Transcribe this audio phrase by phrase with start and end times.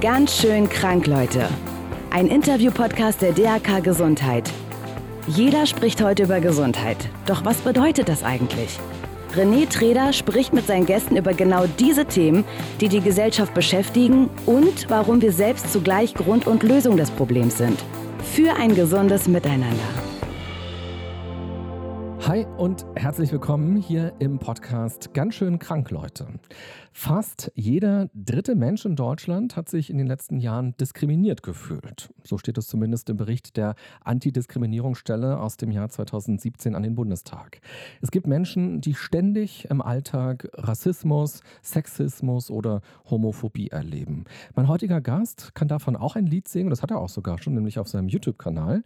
[0.00, 1.46] Ganz schön krank, Leute.
[2.08, 4.50] Ein Interview-Podcast der DAK Gesundheit.
[5.26, 6.96] Jeder spricht heute über Gesundheit.
[7.26, 8.78] Doch was bedeutet das eigentlich?
[9.36, 12.44] René Treder spricht mit seinen Gästen über genau diese Themen,
[12.80, 17.78] die die Gesellschaft beschäftigen und warum wir selbst zugleich Grund und Lösung des Problems sind.
[18.34, 20.09] Für ein gesundes Miteinander.
[22.30, 26.28] Hi und herzlich willkommen hier im Podcast Ganz schön krank, Leute.
[26.92, 32.12] Fast jeder dritte Mensch in Deutschland hat sich in den letzten Jahren diskriminiert gefühlt.
[32.24, 33.74] So steht es zumindest im Bericht der
[34.04, 37.60] Antidiskriminierungsstelle aus dem Jahr 2017 an den Bundestag.
[38.00, 44.24] Es gibt Menschen, die ständig im Alltag Rassismus, Sexismus oder Homophobie erleben.
[44.54, 47.54] Mein heutiger Gast kann davon auch ein Lied singen, das hat er auch sogar schon,
[47.54, 48.82] nämlich auf seinem YouTube-Kanal.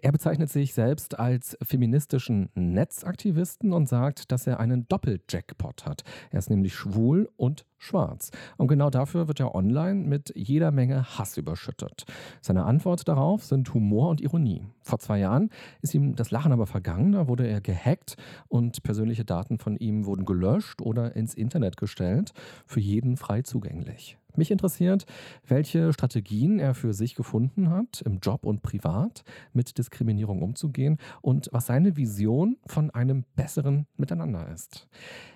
[0.00, 2.50] Er bezeichnet sich selbst als feministischen
[2.86, 6.04] Netzaktivisten und sagt, dass er einen Doppeljackpot hat.
[6.30, 8.32] Er ist nämlich schwul und und schwarz.
[8.56, 12.04] Und genau dafür wird er online mit jeder Menge Hass überschüttet.
[12.40, 14.66] Seine Antwort darauf sind Humor und Ironie.
[14.82, 18.16] Vor zwei Jahren ist ihm das Lachen aber vergangen, da wurde er gehackt
[18.48, 22.32] und persönliche Daten von ihm wurden gelöscht oder ins Internet gestellt,
[22.66, 24.18] für jeden frei zugänglich.
[24.36, 25.06] Mich interessiert,
[25.46, 31.48] welche Strategien er für sich gefunden hat, im Job und privat mit Diskriminierung umzugehen und
[31.52, 34.88] was seine Vision von einem besseren Miteinander ist.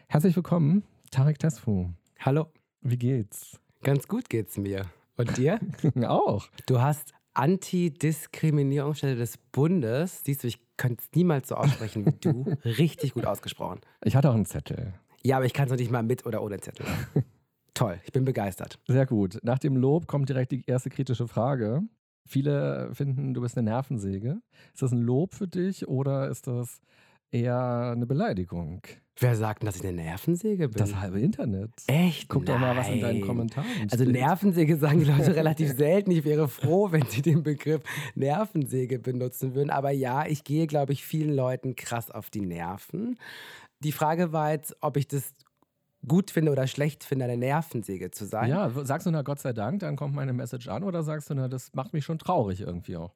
[0.08, 1.88] Herzlich willkommen, Tarek Tesfu.
[2.18, 2.46] Hallo.
[2.82, 3.58] Wie geht's?
[3.82, 4.86] Ganz gut geht's mir.
[5.16, 5.60] Und dir?
[6.06, 6.48] auch.
[6.66, 10.24] Du hast Antidiskriminierungsstelle des Bundes.
[10.24, 12.54] Siehst du, ich könnte es niemals so aussprechen wie du.
[12.64, 13.80] Richtig gut ausgesprochen.
[14.04, 14.92] Ich hatte auch einen Zettel.
[15.22, 16.86] Ja, aber ich kann es noch nicht mal mit oder ohne Zettel.
[17.74, 18.78] Toll, ich bin begeistert.
[18.86, 19.38] Sehr gut.
[19.42, 21.82] Nach dem Lob kommt direkt die erste kritische Frage.
[22.28, 24.40] Viele finden, du bist eine Nervensäge.
[24.72, 26.80] Ist das ein Lob für dich oder ist das
[27.32, 28.82] eher eine Beleidigung?
[29.18, 30.78] Wer sagt denn, dass ich eine Nervensäge bin?
[30.78, 31.70] Das halbe Internet.
[31.86, 32.28] Echt?
[32.28, 32.54] Guck Nein.
[32.54, 33.92] doch mal, was in deinen Kommentaren steht.
[33.92, 36.10] Also Nervensäge sagen die Leute relativ selten.
[36.10, 37.82] Ich wäre froh, wenn sie den Begriff
[38.14, 39.70] Nervensäge benutzen würden.
[39.70, 43.18] Aber ja, ich gehe, glaube ich, vielen Leuten krass auf die Nerven.
[43.82, 45.34] Die Frage war jetzt, ob ich das
[46.06, 48.50] gut finde oder schlecht finde, eine Nervensäge zu sein.
[48.50, 51.34] Ja, sagst du na Gott sei Dank, dann kommt meine Message an oder sagst du
[51.34, 53.14] na, das macht mich schon traurig irgendwie auch?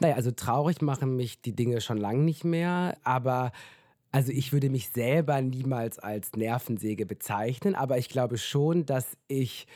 [0.00, 3.52] Naja, also traurig machen mich die Dinge schon lange nicht mehr, aber
[4.10, 9.66] also ich würde mich selber niemals als Nervensäge bezeichnen, aber ich glaube schon, dass ich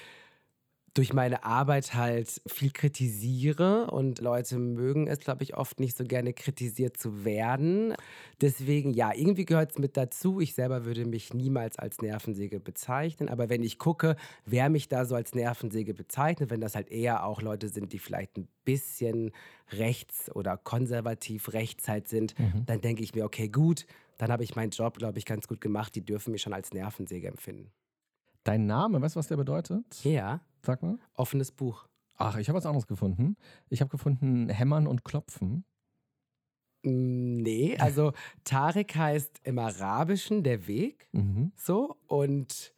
[0.96, 6.04] durch meine Arbeit halt viel kritisiere und Leute mögen es, glaube ich, oft nicht so
[6.04, 7.94] gerne kritisiert zu werden.
[8.40, 10.40] Deswegen, ja, irgendwie gehört es mit dazu.
[10.40, 15.04] Ich selber würde mich niemals als Nervensäge bezeichnen, aber wenn ich gucke, wer mich da
[15.04, 19.32] so als Nervensäge bezeichnet, wenn das halt eher auch Leute sind, die vielleicht ein bisschen
[19.72, 22.64] rechts oder konservativ rechts halt sind, mhm.
[22.64, 23.86] dann denke ich mir, okay, gut,
[24.16, 25.94] dann habe ich meinen Job, glaube ich, ganz gut gemacht.
[25.94, 27.70] Die dürfen mich schon als Nervensäge empfinden.
[28.44, 29.84] Dein Name, weißt du, was der bedeutet?
[30.04, 30.40] Ja.
[30.66, 30.98] Sag mal.
[31.14, 31.86] Offenes Buch.
[32.16, 33.36] Ach, ich habe was anderes gefunden.
[33.68, 35.64] Ich habe gefunden Hämmern und Klopfen.
[36.82, 38.12] Nee, also
[38.42, 41.08] Tarek heißt im Arabischen der Weg.
[41.12, 41.52] Mhm.
[41.54, 41.96] So.
[42.08, 42.74] Und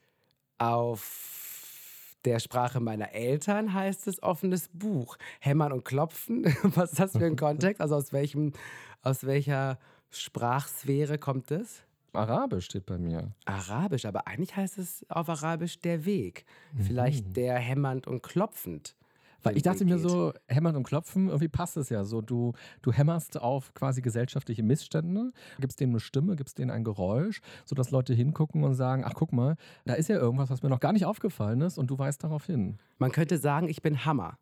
[0.58, 5.16] auf der Sprache meiner Eltern heißt es offenes Buch.
[5.40, 6.44] Hämmern und Klopfen.
[6.62, 7.80] Was ist das für ein Kontext?
[7.80, 8.52] Also aus welchem,
[9.00, 9.78] aus welcher
[10.10, 11.84] Sprachsphäre kommt es?
[12.18, 13.32] Arabisch steht bei mir.
[13.44, 16.44] Arabisch, aber eigentlich heißt es auf Arabisch der Weg.
[16.72, 16.82] Mhm.
[16.82, 18.96] Vielleicht der hämmernd und klopfend.
[19.42, 22.20] Weil ich dachte mir so, hämmern und klopfen, irgendwie passt es ja so.
[22.20, 27.40] Du, du hämmerst auf quasi gesellschaftliche Missstände, gibst denen eine Stimme, gibst denen ein Geräusch,
[27.64, 30.80] sodass Leute hingucken und sagen, ach guck mal, da ist ja irgendwas, was mir noch
[30.80, 32.78] gar nicht aufgefallen ist und du weißt darauf hin.
[32.98, 34.38] Man könnte sagen, ich bin Hammer.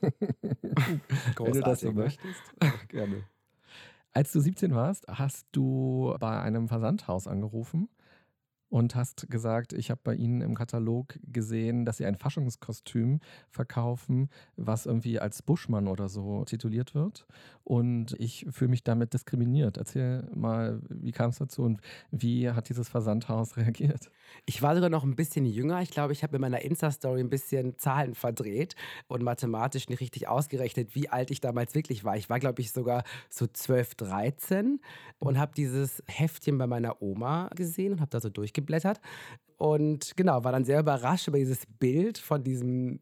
[0.00, 2.40] Wenn du das so möchtest.
[2.58, 3.22] Ach, gerne.
[4.12, 7.88] Als du 17 warst, hast du bei einem Versandhaus angerufen
[8.70, 13.18] und hast gesagt, ich habe bei Ihnen im Katalog gesehen, dass Sie ein Faschingskostüm
[13.50, 17.26] verkaufen, was irgendwie als Buschmann oder so tituliert wird.
[17.64, 19.76] Und ich fühle mich damit diskriminiert.
[19.76, 21.80] Erzähl mal, wie kam es dazu und
[22.10, 24.10] wie hat dieses Versandhaus reagiert?
[24.46, 25.82] Ich war sogar noch ein bisschen jünger.
[25.82, 28.76] Ich glaube, ich habe in meiner Insta-Story ein bisschen Zahlen verdreht
[29.08, 32.16] und mathematisch nicht richtig ausgerechnet, wie alt ich damals wirklich war.
[32.16, 34.80] Ich war, glaube ich, sogar so 12, 13
[35.18, 39.00] und habe dieses Heftchen bei meiner Oma gesehen und habe da so durchgebracht durchgeblättert.
[39.56, 43.00] Und genau, war dann sehr überrascht über dieses Bild von diesem,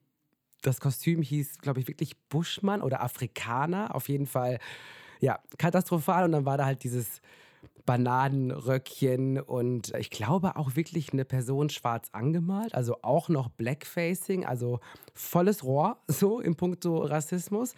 [0.63, 4.59] das Kostüm hieß, glaube ich, wirklich Buschmann oder Afrikaner, auf jeden Fall,
[5.21, 6.25] ja, katastrophal.
[6.25, 7.21] Und dann war da halt dieses
[7.87, 14.81] Bananenröckchen und ich glaube auch wirklich eine Person schwarz angemalt, also auch noch Blackfacing, also
[15.15, 17.75] volles Rohr so im Punkto Rassismus.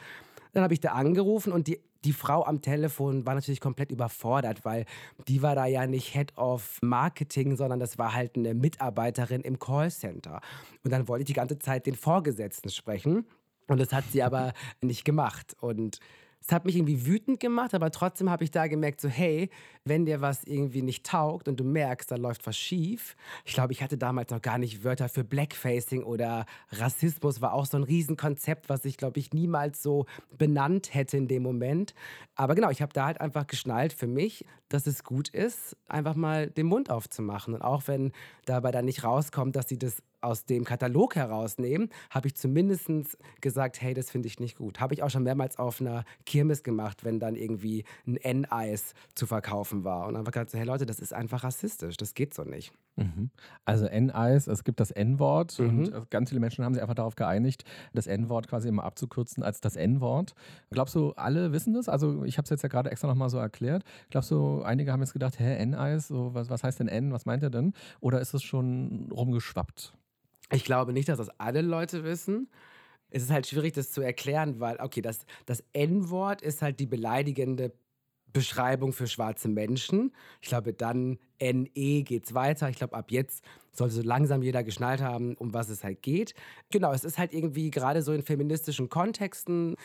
[0.52, 4.64] Dann habe ich da angerufen und die die Frau am Telefon war natürlich komplett überfordert,
[4.64, 4.86] weil
[5.28, 9.58] die war da ja nicht Head of Marketing, sondern das war halt eine Mitarbeiterin im
[9.58, 10.40] Callcenter.
[10.82, 13.26] Und dann wollte ich die ganze Zeit den Vorgesetzten sprechen.
[13.68, 15.54] Und das hat sie aber nicht gemacht.
[15.60, 16.00] Und
[16.40, 19.50] es hat mich irgendwie wütend gemacht, aber trotzdem habe ich da gemerkt, so hey,
[19.90, 23.16] wenn dir was irgendwie nicht taugt und du merkst, da läuft was schief.
[23.44, 27.66] Ich glaube, ich hatte damals noch gar nicht Wörter für Blackfacing oder Rassismus, war auch
[27.66, 30.06] so ein Riesenkonzept, was ich, glaube ich, niemals so
[30.38, 31.92] benannt hätte in dem Moment.
[32.36, 36.14] Aber genau, ich habe da halt einfach geschnallt für mich, dass es gut ist, einfach
[36.14, 37.52] mal den Mund aufzumachen.
[37.52, 38.12] Und auch wenn
[38.46, 43.80] dabei dann nicht rauskommt, dass sie das aus dem Katalog herausnehmen, habe ich zumindest gesagt,
[43.80, 44.80] hey, das finde ich nicht gut.
[44.80, 49.26] Habe ich auch schon mehrmals auf einer Kirmes gemacht, wenn dann irgendwie ein N-Eis zu
[49.26, 50.06] verkaufen war.
[50.06, 52.72] Und einfach gesagt, hey Leute, das ist einfach rassistisch, das geht so nicht.
[52.96, 53.30] Mhm.
[53.64, 55.86] Also N-Eis, es gibt das N-Wort mhm.
[55.86, 59.60] und ganz viele Menschen haben sich einfach darauf geeinigt, das N-Wort quasi immer abzukürzen als
[59.60, 60.34] das N-Wort.
[60.70, 61.88] Glaubst du, alle wissen das?
[61.88, 63.84] Also ich habe es jetzt ja gerade extra nochmal so erklärt.
[64.10, 67.26] Glaubst du, einige haben jetzt gedacht, hä, N-Eis, so, was, was heißt denn N, was
[67.26, 67.72] meint er denn?
[68.00, 69.94] Oder ist es schon rumgeschwappt?
[70.52, 72.48] Ich glaube nicht, dass das alle Leute wissen.
[73.10, 76.86] Es ist halt schwierig, das zu erklären, weil, okay, das, das N-Wort ist halt die
[76.86, 77.72] beleidigende
[78.32, 80.12] Beschreibung für schwarze Menschen.
[80.40, 82.68] Ich glaube, dann NE geht es weiter.
[82.68, 86.34] Ich glaube, ab jetzt sollte so langsam jeder geschnallt haben, um was es halt geht.
[86.70, 89.76] Genau, es ist halt irgendwie gerade so in feministischen Kontexten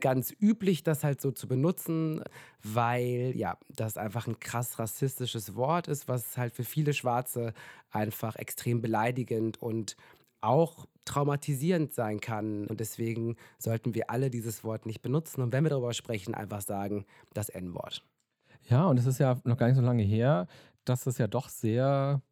[0.00, 2.22] ganz üblich, das halt so zu benutzen,
[2.62, 7.54] weil ja, das einfach ein krass rassistisches Wort ist, was halt für viele Schwarze
[7.90, 9.96] einfach extrem beleidigend und
[10.44, 12.66] auch traumatisierend sein kann.
[12.66, 15.42] Und deswegen sollten wir alle dieses Wort nicht benutzen.
[15.42, 17.04] Und wenn wir darüber sprechen, einfach sagen,
[17.34, 18.04] das N-Wort.
[18.68, 20.46] Ja, und es ist ja noch gar nicht so lange her,
[20.84, 22.22] dass es ja doch sehr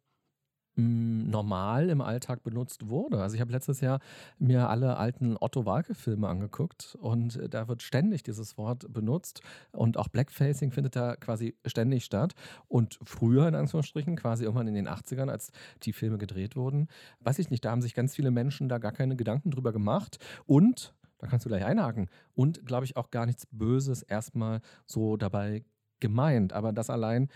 [0.75, 3.21] normal im Alltag benutzt wurde.
[3.21, 3.99] Also ich habe letztes Jahr
[4.39, 9.41] mir alle alten Otto Walke-Filme angeguckt und äh, da wird ständig dieses Wort benutzt
[9.71, 12.33] und auch Blackfacing findet da quasi ständig statt.
[12.67, 15.51] Und früher in Anführungsstrichen, quasi irgendwann in den 80ern, als
[15.83, 16.87] die Filme gedreht wurden,
[17.19, 20.17] weiß ich nicht, da haben sich ganz viele Menschen da gar keine Gedanken drüber gemacht
[20.45, 22.09] und da kannst du gleich einhaken.
[22.33, 25.63] Und glaube ich auch gar nichts Böses erstmal so dabei
[26.01, 26.51] gemeint.
[26.51, 27.29] Aber das allein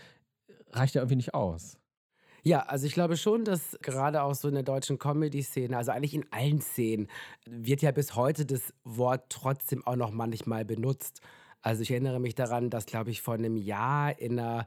[0.72, 1.78] reicht ja irgendwie nicht aus.
[2.42, 6.14] Ja, also ich glaube schon, dass gerade auch so in der deutschen Comedy-Szene, also eigentlich
[6.14, 7.08] in allen Szenen,
[7.46, 11.20] wird ja bis heute das Wort trotzdem auch noch manchmal benutzt.
[11.62, 14.66] Also ich erinnere mich daran, dass, glaube ich, vor einem Jahr in einer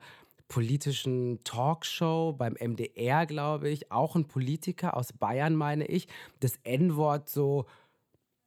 [0.50, 6.10] politischen Talkshow beim MDR, glaube ich, auch ein Politiker aus Bayern, meine ich,
[6.42, 7.66] das N-Wort so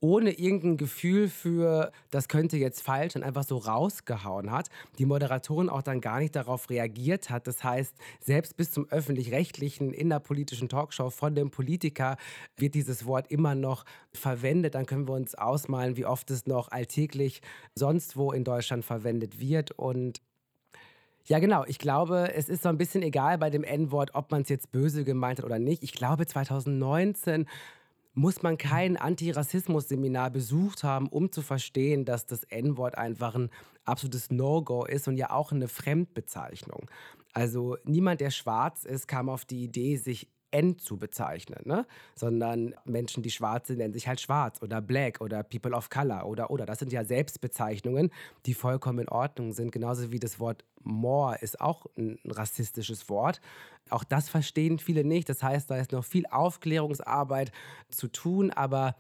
[0.05, 4.69] ohne irgendein Gefühl für, das könnte jetzt falsch und einfach so rausgehauen hat.
[4.99, 7.47] Die Moderatorin auch dann gar nicht darauf reagiert hat.
[7.47, 12.19] Das heißt, selbst bis zum öffentlich-rechtlichen, innerpolitischen Talkshow von dem Politiker
[12.59, 14.75] wird dieses Wort immer noch verwendet.
[14.75, 17.41] Dann können wir uns ausmalen, wie oft es noch alltäglich
[17.75, 19.71] sonst wo in Deutschland verwendet wird.
[19.71, 20.21] Und
[21.25, 21.65] ja, genau.
[21.67, 24.71] Ich glaube, es ist so ein bisschen egal bei dem N-Wort, ob man es jetzt
[24.71, 25.83] böse gemeint hat oder nicht.
[25.83, 27.47] Ich glaube, 2019
[28.15, 33.51] muss man kein Antirassismus-Seminar besucht haben, um zu verstehen, dass das N-Wort einfach ein
[33.85, 36.89] absolutes No-Go ist und ja auch eine Fremdbezeichnung.
[37.33, 41.85] Also niemand, der schwarz ist, kam auf die Idee, sich N zu bezeichnen, ne?
[42.15, 46.27] sondern Menschen, die schwarz sind, nennen sich halt schwarz oder black oder people of color
[46.27, 46.65] oder oder.
[46.65, 48.11] Das sind ja Selbstbezeichnungen,
[48.47, 49.73] die vollkommen in Ordnung sind.
[49.73, 53.41] Genauso wie das Wort more ist auch ein rassistisches Wort.
[53.91, 55.29] Auch das verstehen viele nicht.
[55.29, 57.51] Das heißt, da ist noch viel Aufklärungsarbeit
[57.91, 58.95] zu tun, aber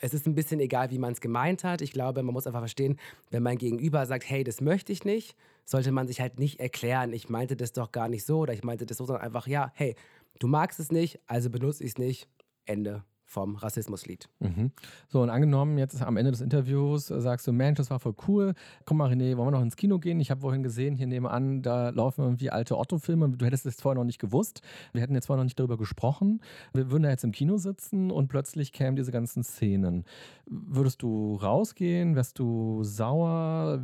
[0.00, 1.80] es ist ein bisschen egal, wie man es gemeint hat.
[1.80, 2.98] Ich glaube, man muss einfach verstehen,
[3.30, 7.12] wenn mein Gegenüber sagt, hey, das möchte ich nicht, sollte man sich halt nicht erklären,
[7.12, 9.72] ich meinte das doch gar nicht so oder ich meinte das so, sondern einfach, ja,
[9.74, 9.96] hey,
[10.38, 12.28] du magst es nicht, also benutze ich es nicht.
[12.64, 14.28] Ende vom Rassismuslied.
[14.38, 14.70] Mhm.
[15.08, 18.14] So, und angenommen, jetzt am Ende des Interviews äh, sagst du, Mensch, das war voll
[18.28, 18.54] cool.
[18.84, 20.20] Komm mal, René, wollen wir noch ins Kino gehen?
[20.20, 23.30] Ich habe vorhin gesehen, hier nebenan, da laufen irgendwie alte Otto-Filme.
[23.30, 24.62] Du hättest es vorher noch nicht gewusst.
[24.92, 26.40] Wir hätten jetzt vorher noch nicht darüber gesprochen.
[26.72, 30.04] Wir würden da jetzt im Kino sitzen und plötzlich kämen diese ganzen Szenen.
[30.46, 32.14] Würdest du rausgehen?
[32.14, 33.82] Wärst du sauer?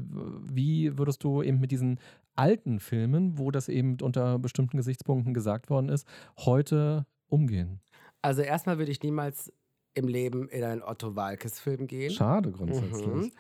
[0.49, 1.99] Wie würdest du eben mit diesen
[2.37, 6.07] alten Filmen, wo das eben unter bestimmten Gesichtspunkten gesagt worden ist,
[6.39, 7.81] heute umgehen?
[8.23, 9.53] Also erstmal würde ich niemals
[9.95, 12.11] im Leben in einen Otto Walkes-Film gehen.
[12.11, 13.33] Schade grundsätzlich.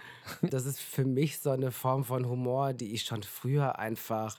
[0.42, 0.50] Mhm.
[0.50, 4.38] Das ist für mich so eine Form von Humor, die ich schon früher einfach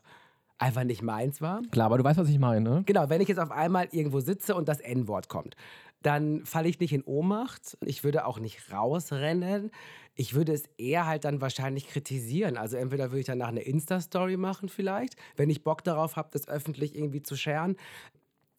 [0.59, 1.61] einfach nicht meins war.
[1.71, 2.83] Klar, aber du weißt, was ich meine.
[2.85, 5.55] Genau, wenn ich jetzt auf einmal irgendwo sitze und das N-Wort kommt,
[6.03, 7.77] dann falle ich nicht in Ohnmacht.
[7.85, 9.71] Ich würde auch nicht rausrennen.
[10.15, 12.57] Ich würde es eher halt dann wahrscheinlich kritisieren.
[12.57, 16.47] Also entweder würde ich danach eine Insta-Story machen vielleicht, wenn ich Bock darauf habe, das
[16.47, 17.77] öffentlich irgendwie zu scheren.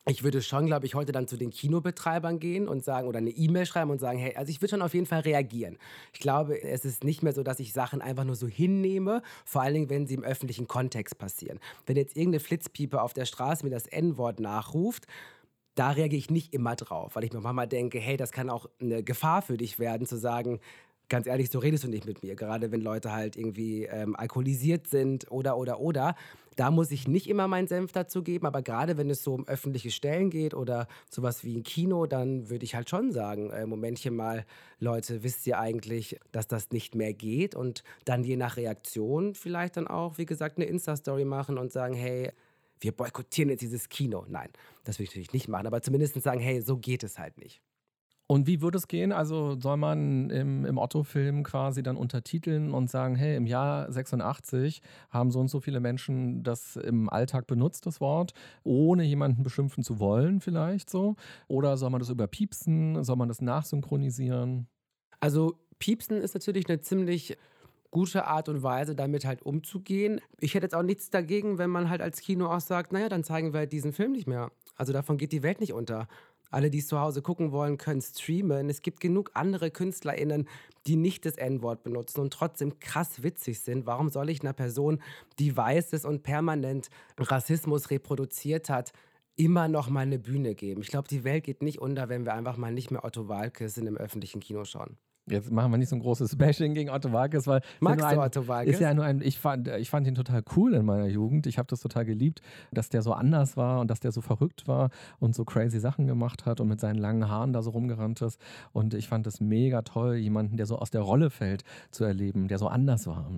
[0.06, 3.30] ich würde schon, glaube ich, heute dann zu den Kinobetreibern gehen und sagen oder eine
[3.30, 5.78] E-Mail schreiben und sagen, hey, also ich würde schon auf jeden Fall reagieren.
[6.12, 9.62] Ich glaube, es ist nicht mehr so, dass ich Sachen einfach nur so hinnehme, vor
[9.62, 11.60] allen Dingen, wenn sie im öffentlichen Kontext passieren.
[11.86, 15.06] Wenn jetzt irgendeine Flitzpiepe auf der Straße mir das N-Wort nachruft,
[15.74, 18.68] da reagiere ich nicht immer drauf, weil ich mir manchmal denke, hey, das kann auch
[18.80, 20.60] eine Gefahr für dich werden, zu sagen,
[21.08, 22.34] ganz ehrlich, so redest du nicht mit mir.
[22.36, 26.14] Gerade wenn Leute halt irgendwie ähm, alkoholisiert sind oder, oder, oder.
[26.56, 29.46] Da muss ich nicht immer meinen Senf dazu geben, aber gerade wenn es so um
[29.48, 33.66] öffentliche Stellen geht oder sowas wie ein Kino, dann würde ich halt schon sagen, äh,
[33.66, 34.44] Momentchen mal,
[34.78, 37.56] Leute, wisst ihr eigentlich, dass das nicht mehr geht?
[37.56, 41.94] Und dann je nach Reaktion vielleicht dann auch, wie gesagt, eine Insta-Story machen und sagen,
[41.94, 42.30] hey,
[42.84, 44.24] wir boykottieren jetzt dieses Kino.
[44.28, 44.50] Nein,
[44.84, 47.60] das will ich natürlich nicht machen, aber zumindest sagen, hey, so geht es halt nicht.
[48.26, 49.12] Und wie würde es gehen?
[49.12, 54.80] Also soll man im, im Otto-Film quasi dann untertiteln und sagen, hey, im Jahr 86
[55.10, 59.84] haben so und so viele Menschen das im Alltag benutzt, das Wort, ohne jemanden beschimpfen
[59.84, 61.16] zu wollen vielleicht so?
[61.48, 63.04] Oder soll man das überpiepsen?
[63.04, 64.68] Soll man das nachsynchronisieren?
[65.20, 67.36] Also piepsen ist natürlich eine ziemlich
[67.94, 70.20] gute Art und Weise, damit halt umzugehen.
[70.40, 73.22] Ich hätte jetzt auch nichts dagegen, wenn man halt als Kino auch sagt, naja, dann
[73.22, 74.50] zeigen wir halt diesen Film nicht mehr.
[74.74, 76.08] Also davon geht die Welt nicht unter.
[76.50, 78.68] Alle, die es zu Hause gucken wollen, können streamen.
[78.68, 80.48] Es gibt genug andere KünstlerInnen,
[80.88, 83.86] die nicht das N-Wort benutzen und trotzdem krass witzig sind.
[83.86, 85.00] Warum soll ich einer Person,
[85.38, 88.92] die weiß ist und permanent Rassismus reproduziert hat,
[89.36, 90.82] immer noch mal eine Bühne geben?
[90.82, 93.76] Ich glaube, die Welt geht nicht unter, wenn wir einfach mal nicht mehr Otto Walkes
[93.76, 94.98] in einem öffentlichen Kino schauen.
[95.26, 98.22] Jetzt machen wir nicht so ein großes Bashing gegen Otto Walkes, weil Magst ein, du
[98.22, 98.74] Otto Walkes?
[98.74, 101.46] Ist ja nur ein, ich fand, ich fand ihn total cool in meiner Jugend.
[101.46, 104.68] Ich habe das total geliebt, dass der so anders war und dass der so verrückt
[104.68, 108.20] war und so crazy Sachen gemacht hat und mit seinen langen Haaren da so rumgerannt
[108.20, 108.38] ist.
[108.72, 112.48] Und ich fand es mega toll, jemanden, der so aus der Rolle fällt, zu erleben,
[112.48, 113.30] der so anders war.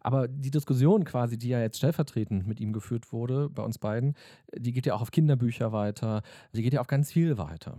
[0.00, 4.14] Aber die Diskussion quasi, die ja jetzt stellvertretend mit ihm geführt wurde, bei uns beiden,
[4.54, 7.78] die geht ja auch auf Kinderbücher weiter, die geht ja auf ganz viel weiter.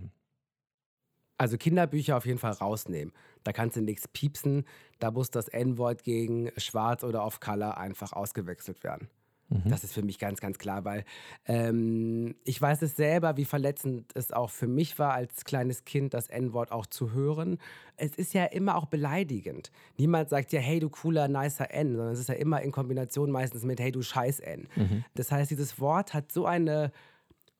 [1.37, 3.13] Also Kinderbücher auf jeden Fall rausnehmen.
[3.43, 4.65] Da kannst du nichts piepsen.
[4.99, 9.09] Da muss das N-Wort gegen Schwarz oder auf Color einfach ausgewechselt werden.
[9.49, 9.69] Mhm.
[9.69, 11.05] Das ist für mich ganz, ganz klar, weil
[11.45, 16.13] ähm, ich weiß es selber, wie verletzend es auch für mich war, als kleines Kind
[16.13, 17.57] das N-Wort auch zu hören.
[17.95, 19.71] Es ist ja immer auch beleidigend.
[19.97, 23.31] Niemand sagt ja, hey, du cooler, nicer N, sondern es ist ja immer in Kombination
[23.31, 24.67] meistens mit, hey, du scheiß N.
[24.75, 25.05] Mhm.
[25.15, 26.91] Das heißt, dieses Wort hat so eine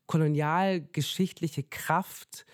[0.07, 2.46] kolonialgeschichtliche Kraft,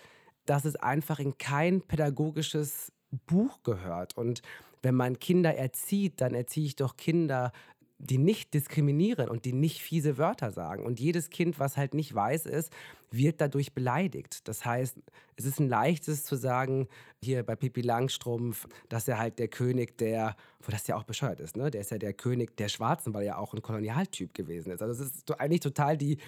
[0.46, 2.92] dass es einfach in kein pädagogisches
[3.26, 4.16] Buch gehört.
[4.16, 4.42] Und
[4.82, 7.52] wenn man Kinder erzieht, dann erziehe ich doch Kinder,
[7.98, 10.84] die nicht diskriminieren und die nicht fiese Wörter sagen.
[10.84, 12.72] Und jedes Kind, was halt nicht weiß ist,
[13.10, 14.46] wird dadurch beleidigt.
[14.48, 14.98] Das heißt,
[15.36, 16.88] es ist ein leichtes zu sagen,
[17.22, 21.40] hier bei Pippi Langstrumpf, dass er halt der König der, wo das ja auch bescheuert
[21.40, 21.70] ist, ne?
[21.70, 24.82] Der ist ja der König der Schwarzen, weil er ja auch ein Kolonialtyp gewesen ist.
[24.82, 26.18] Also es ist eigentlich total die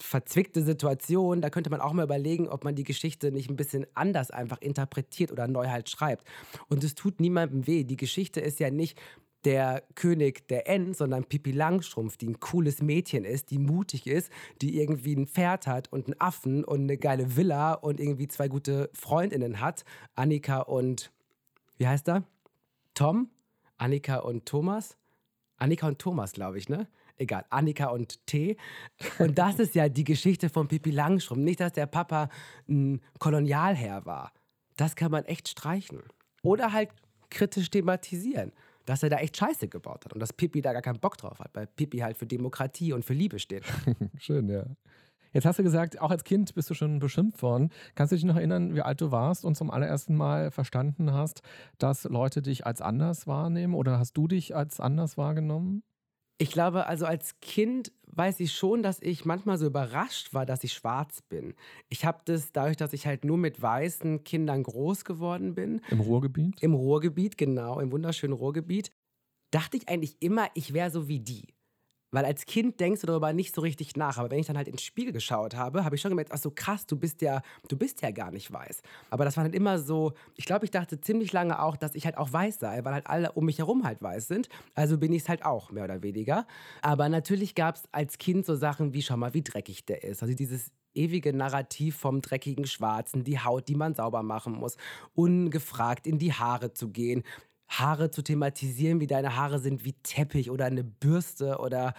[0.00, 1.40] verzwickte Situation.
[1.40, 4.60] Da könnte man auch mal überlegen, ob man die Geschichte nicht ein bisschen anders einfach
[4.60, 6.26] interpretiert oder neu halt schreibt.
[6.68, 7.84] Und es tut niemandem weh.
[7.84, 8.98] Die Geschichte ist ja nicht
[9.44, 14.30] der König der Ents, sondern Pippi Langstrumpf, die ein cooles Mädchen ist, die mutig ist,
[14.60, 18.48] die irgendwie ein Pferd hat und einen Affen und eine geile Villa und irgendwie zwei
[18.48, 19.84] gute Freundinnen hat.
[20.14, 21.12] Annika und,
[21.76, 22.24] wie heißt er?
[22.94, 23.30] Tom?
[23.78, 24.96] Annika und Thomas?
[25.56, 26.88] Annika und Thomas, glaube ich, ne?
[27.18, 28.56] Egal, Annika und T.
[29.18, 31.40] Und das ist ja die Geschichte von Pippi Langstrumpf.
[31.40, 32.28] Nicht, dass der Papa
[32.68, 34.32] ein Kolonialherr war.
[34.76, 36.02] Das kann man echt streichen.
[36.42, 36.90] Oder halt
[37.30, 38.52] kritisch thematisieren,
[38.84, 41.38] dass er da echt Scheiße gebaut hat und dass Pippi da gar keinen Bock drauf
[41.38, 43.64] hat, weil Pippi halt für Demokratie und für Liebe steht.
[44.18, 44.64] Schön, ja.
[45.32, 47.70] Jetzt hast du gesagt, auch als Kind bist du schon beschimpft worden.
[47.94, 51.40] Kannst du dich noch erinnern, wie alt du warst und zum allerersten Mal verstanden hast,
[51.78, 55.82] dass Leute dich als anders wahrnehmen oder hast du dich als anders wahrgenommen?
[56.42, 60.64] Ich glaube, also als Kind weiß ich schon, dass ich manchmal so überrascht war, dass
[60.64, 61.54] ich schwarz bin.
[61.88, 65.80] Ich habe das dadurch, dass ich halt nur mit weißen Kindern groß geworden bin.
[65.88, 66.60] Im Ruhrgebiet?
[66.60, 68.90] Im Ruhrgebiet, genau, im wunderschönen Ruhrgebiet.
[69.52, 71.46] Dachte ich eigentlich immer, ich wäre so wie die.
[72.12, 74.18] Weil als Kind denkst du darüber nicht so richtig nach.
[74.18, 76.50] Aber wenn ich dann halt ins Spiel geschaut habe, habe ich schon gemerkt, ach so
[76.50, 78.82] krass, du bist ja, du bist ja gar nicht weiß.
[79.10, 82.04] Aber das war halt immer so, ich glaube, ich dachte ziemlich lange auch, dass ich
[82.04, 84.48] halt auch weiß sei, weil halt alle um mich herum halt weiß sind.
[84.74, 86.46] Also bin ich es halt auch, mehr oder weniger.
[86.82, 90.22] Aber natürlich gab es als Kind so Sachen wie, schau mal, wie dreckig der ist.
[90.22, 94.76] Also dieses ewige Narrativ vom dreckigen Schwarzen, die Haut, die man sauber machen muss,
[95.14, 97.22] ungefragt in die Haare zu gehen.
[97.78, 101.94] Haare zu thematisieren, wie deine Haare sind wie Teppich oder eine Bürste oder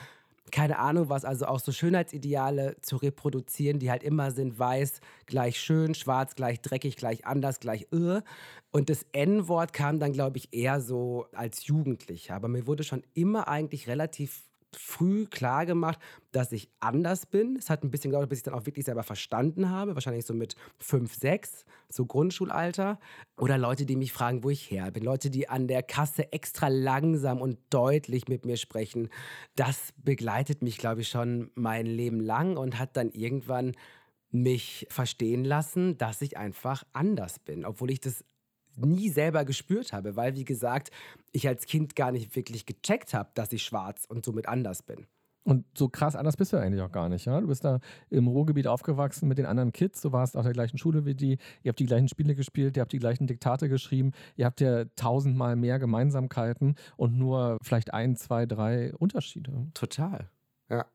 [0.52, 5.60] keine Ahnung was, also auch so Schönheitsideale zu reproduzieren, die halt immer sind, weiß gleich
[5.60, 8.24] schön, schwarz gleich dreckig, gleich anders, gleich irr.
[8.72, 12.36] Und das N-Wort kam dann, glaube ich, eher so als Jugendlicher.
[12.36, 14.44] Aber mir wurde schon immer eigentlich relativ
[14.76, 16.00] früh klar gemacht,
[16.32, 17.56] dass ich anders bin.
[17.58, 19.96] Es hat ein bisschen gedauert, bis ich dann auch wirklich selber verstanden habe.
[19.96, 23.00] Wahrscheinlich so mit fünf, sechs, so Grundschulalter.
[23.38, 25.04] Oder Leute, die mich fragen, wo ich her bin.
[25.04, 29.10] Leute, die an der Kasse extra langsam und deutlich mit mir sprechen.
[29.56, 33.74] Das begleitet mich, glaube ich, schon mein Leben lang und hat dann irgendwann
[34.34, 38.26] mich verstehen lassen, dass ich einfach anders bin, obwohl ich das
[38.76, 40.92] nie selber gespürt habe, weil, wie gesagt,
[41.32, 45.08] ich als Kind gar nicht wirklich gecheckt habe, dass ich schwarz und somit anders bin.
[45.46, 47.40] Und so krass anders bist du eigentlich auch gar nicht, ja?
[47.42, 50.78] Du bist da im Ruhrgebiet aufgewachsen mit den anderen Kids, du warst auf der gleichen
[50.78, 54.14] Schule wie die, ihr habt die gleichen Spiele gespielt, ihr habt die gleichen Diktate geschrieben,
[54.38, 59.68] ihr habt ja tausendmal mehr Gemeinsamkeiten und nur vielleicht ein, zwei, drei Unterschiede.
[59.74, 60.30] Total,
[60.70, 60.86] ja.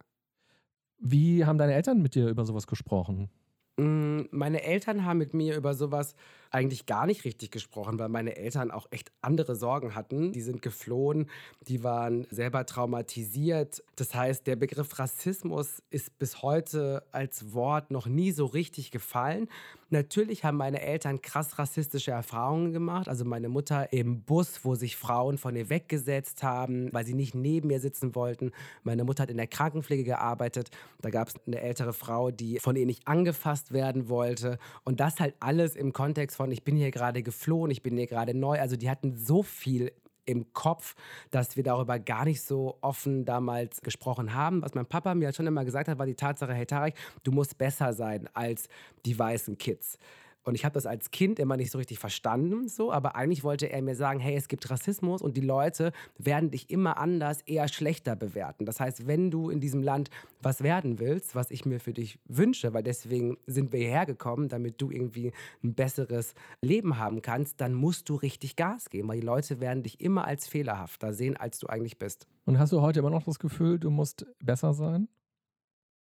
[0.99, 3.29] Wie haben deine Eltern mit dir über sowas gesprochen?
[3.77, 6.15] Mm, meine Eltern haben mit mir über sowas
[6.51, 10.33] eigentlich gar nicht richtig gesprochen, weil meine Eltern auch echt andere Sorgen hatten.
[10.33, 11.29] Die sind geflohen,
[11.67, 13.83] die waren selber traumatisiert.
[13.97, 19.49] Das heißt, der Begriff Rassismus ist bis heute als Wort noch nie so richtig gefallen.
[19.91, 23.09] Natürlich haben meine Eltern krass rassistische Erfahrungen gemacht.
[23.09, 27.35] Also meine Mutter im Bus, wo sich Frauen von ihr weggesetzt haben, weil sie nicht
[27.35, 28.53] neben mir sitzen wollten.
[28.83, 30.71] Meine Mutter hat in der Krankenpflege gearbeitet.
[31.01, 34.59] Da gab es eine ältere Frau, die von ihr nicht angefasst werden wollte.
[34.85, 38.07] Und das halt alles im Kontext von, ich bin hier gerade geflohen, ich bin hier
[38.07, 38.61] gerade neu.
[38.61, 39.93] Also die hatten so viel
[40.25, 40.95] im Kopf,
[41.31, 44.63] dass wir darüber gar nicht so offen damals gesprochen haben.
[44.63, 47.33] Was mein Papa mir halt schon immer gesagt hat, war die Tatsache, hey Tarek, du
[47.33, 48.69] musst besser sein als
[49.05, 49.99] die weißen Kids.
[50.45, 53.71] Und ich habe das als Kind immer nicht so richtig verstanden, so, aber eigentlich wollte
[53.71, 57.69] er mir sagen, hey, es gibt Rassismus und die Leute werden dich immer anders, eher
[57.69, 58.65] schlechter bewerten.
[58.65, 62.19] Das heißt, wenn du in diesem Land was werden willst, was ich mir für dich
[62.27, 67.61] wünsche, weil deswegen sind wir hierher gekommen, damit du irgendwie ein besseres Leben haben kannst,
[67.61, 71.37] dann musst du richtig Gas geben, weil die Leute werden dich immer als fehlerhafter sehen,
[71.37, 72.27] als du eigentlich bist.
[72.47, 75.09] Und hast du heute immer noch das Gefühl, du musst besser sein?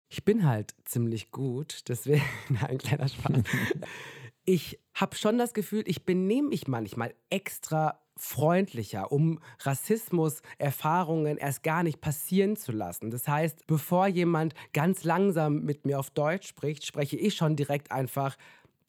[0.10, 2.24] Ich bin halt ziemlich gut, deswegen
[2.68, 3.42] ein kleiner Spaß.
[4.46, 11.84] ich habe schon das Gefühl, ich benehme mich manchmal extra freundlicher, um Rassismus-Erfahrungen erst gar
[11.84, 13.12] nicht passieren zu lassen.
[13.12, 17.92] Das heißt, bevor jemand ganz langsam mit mir auf Deutsch spricht, spreche ich schon direkt
[17.92, 18.38] einfach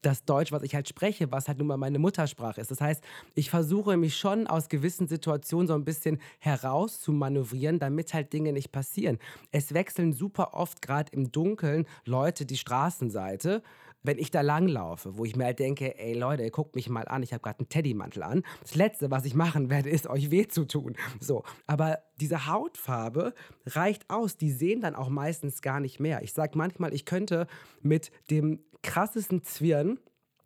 [0.06, 2.70] das Deutsch, was ich halt spreche, was halt nun mal meine Muttersprache ist.
[2.70, 3.02] Das heißt,
[3.34, 8.32] ich versuche mich schon aus gewissen Situationen so ein bisschen heraus zu manövrieren, damit halt
[8.32, 9.18] Dinge nicht passieren.
[9.50, 13.62] Es wechseln super oft gerade im Dunkeln Leute die Straßenseite
[14.06, 17.24] wenn ich da langlaufe, wo ich mir halt denke, ey Leute, guckt mich mal an,
[17.24, 18.44] ich habe gerade einen Teddymantel an.
[18.62, 20.94] Das Letzte, was ich machen werde, ist euch weh zu tun.
[21.18, 23.34] So, aber diese Hautfarbe
[23.66, 24.36] reicht aus.
[24.36, 26.22] Die sehen dann auch meistens gar nicht mehr.
[26.22, 27.48] Ich sage manchmal, ich könnte
[27.82, 29.98] mit dem krassesten Zwirn,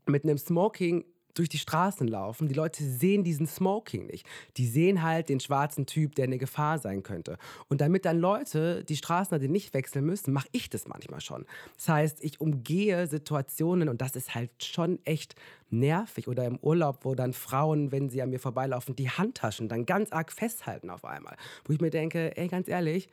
[0.06, 2.48] mit einem Smoking durch die Straßen laufen.
[2.48, 4.26] Die Leute sehen diesen Smoking nicht.
[4.56, 7.38] Die sehen halt den schwarzen Typ, der eine Gefahr sein könnte.
[7.68, 11.46] Und damit dann Leute die Straßen nicht wechseln müssen, mache ich das manchmal schon.
[11.76, 15.36] Das heißt, ich umgehe Situationen und das ist halt schon echt
[15.70, 16.26] nervig.
[16.26, 20.10] Oder im Urlaub, wo dann Frauen, wenn sie an mir vorbeilaufen, die Handtaschen dann ganz
[20.10, 21.36] arg festhalten auf einmal.
[21.64, 23.08] Wo ich mir denke, ey, ganz ehrlich,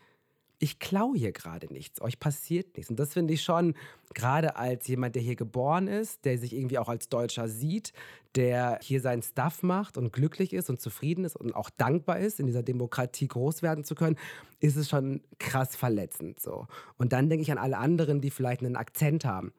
[0.60, 2.90] ich klaue hier gerade nichts, euch passiert nichts.
[2.90, 3.76] Und das finde ich schon,
[4.14, 7.94] gerade als jemand, der hier geboren ist, der sich irgendwie auch als Deutscher sieht,
[8.36, 12.40] der hier seinen Stuff macht und glücklich ist und zufrieden ist und auch dankbar ist,
[12.40, 14.18] in dieser Demokratie groß werden zu können,
[14.60, 16.68] ist es schon krass verletzend so.
[16.98, 19.54] Und dann denke ich an alle anderen, die vielleicht einen Akzent haben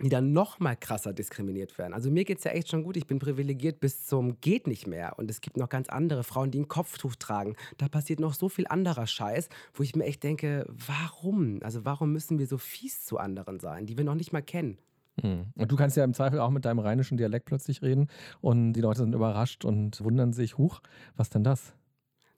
[0.00, 1.94] die dann noch mal krasser diskriminiert werden.
[1.94, 2.96] Also mir geht es ja echt schon gut.
[2.96, 5.18] Ich bin privilegiert bis zum geht nicht mehr.
[5.18, 7.56] Und es gibt noch ganz andere Frauen, die ein Kopftuch tragen.
[7.78, 11.60] Da passiert noch so viel anderer Scheiß, wo ich mir echt denke, warum?
[11.62, 14.78] Also warum müssen wir so fies zu anderen sein, die wir noch nicht mal kennen?
[15.20, 15.46] Hm.
[15.54, 18.08] Und du kannst ja im Zweifel auch mit deinem rheinischen Dialekt plötzlich reden
[18.40, 20.80] und die Leute sind überrascht und wundern sich, huch,
[21.16, 21.74] was denn das?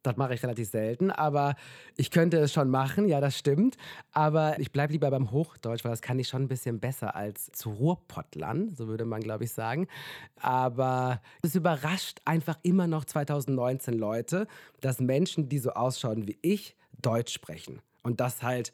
[0.03, 1.57] Das mache ich relativ selten, aber
[1.97, 3.77] ich könnte es schon machen, ja, das stimmt.
[4.13, 7.51] Aber ich bleibe lieber beim Hochdeutsch, weil das kann ich schon ein bisschen besser als
[7.53, 9.89] zu Ruhrpottlern, so würde man, glaube ich, sagen.
[10.41, 14.47] Aber es überrascht einfach immer noch 2019 Leute,
[14.81, 17.81] dass Menschen, die so ausschauen wie ich, Deutsch sprechen.
[18.03, 18.73] Und das halt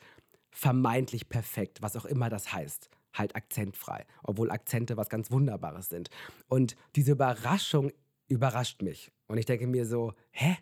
[0.50, 6.10] vermeintlich perfekt, was auch immer das heißt halt akzentfrei, obwohl Akzente was ganz Wunderbares sind.
[6.48, 7.92] Und diese Überraschung
[8.28, 9.10] überrascht mich.
[9.26, 10.56] Und ich denke mir so, hä?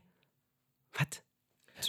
[0.92, 1.22] Was?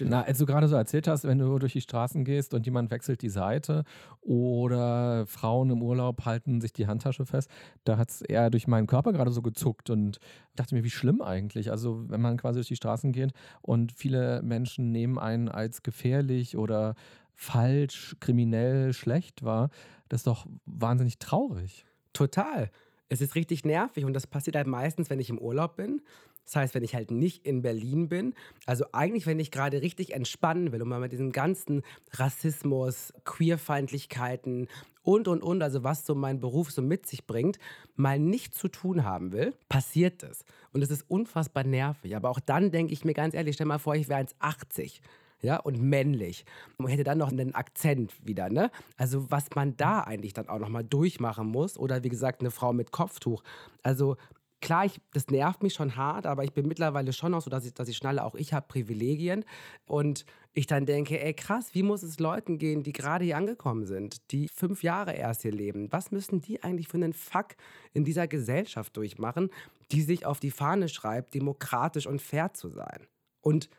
[0.01, 2.89] Na, als du gerade so erzählt hast, wenn du durch die Straßen gehst und jemand
[2.89, 3.83] wechselt die Seite
[4.21, 7.49] oder Frauen im Urlaub halten sich die Handtasche fest,
[7.83, 10.19] da hat es eher durch meinen Körper gerade so gezuckt und
[10.55, 11.71] dachte mir, wie schlimm eigentlich.
[11.71, 16.57] Also, wenn man quasi durch die Straßen geht und viele Menschen nehmen einen als gefährlich
[16.57, 16.95] oder
[17.33, 19.69] falsch, kriminell, schlecht wahr,
[20.09, 21.85] das ist doch wahnsinnig traurig.
[22.13, 22.69] Total.
[23.09, 26.01] Es ist richtig nervig und das passiert halt meistens, wenn ich im Urlaub bin
[26.45, 28.33] Das heißt, wenn ich halt nicht in Berlin bin,
[28.65, 34.67] also eigentlich, wenn ich gerade richtig entspannen will und mal mit diesem ganzen Rassismus, Queerfeindlichkeiten
[35.03, 37.59] und, und, und, also was so mein Beruf so mit sich bringt,
[37.95, 40.45] mal nicht zu tun haben will, passiert es.
[40.71, 42.15] Und es ist unfassbar nervig.
[42.15, 44.99] Aber auch dann denke ich mir ganz ehrlich, stell mal vor, ich wäre 1,80
[45.43, 46.45] ja, und männlich.
[46.77, 48.71] Man hätte dann noch einen Akzent wieder, ne?
[48.95, 52.71] Also was man da eigentlich dann auch nochmal durchmachen muss oder wie gesagt eine Frau
[52.71, 53.43] mit Kopftuch.
[53.83, 54.15] Also
[54.63, 57.65] klar, ich, das nervt mich schon hart, aber ich bin mittlerweile schon auch so, dass
[57.65, 59.43] ich, dass ich schnalle, auch ich habe Privilegien.
[59.85, 63.85] Und ich dann denke, ey krass, wie muss es Leuten gehen, die gerade hier angekommen
[63.85, 65.91] sind, die fünf Jahre erst hier leben?
[65.91, 67.55] Was müssen die eigentlich für einen Fuck
[67.91, 69.49] in dieser Gesellschaft durchmachen,
[69.91, 73.07] die sich auf die Fahne schreibt, demokratisch und fair zu sein
[73.41, 73.69] und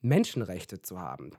[0.00, 1.30] Menschenrechte zu haben?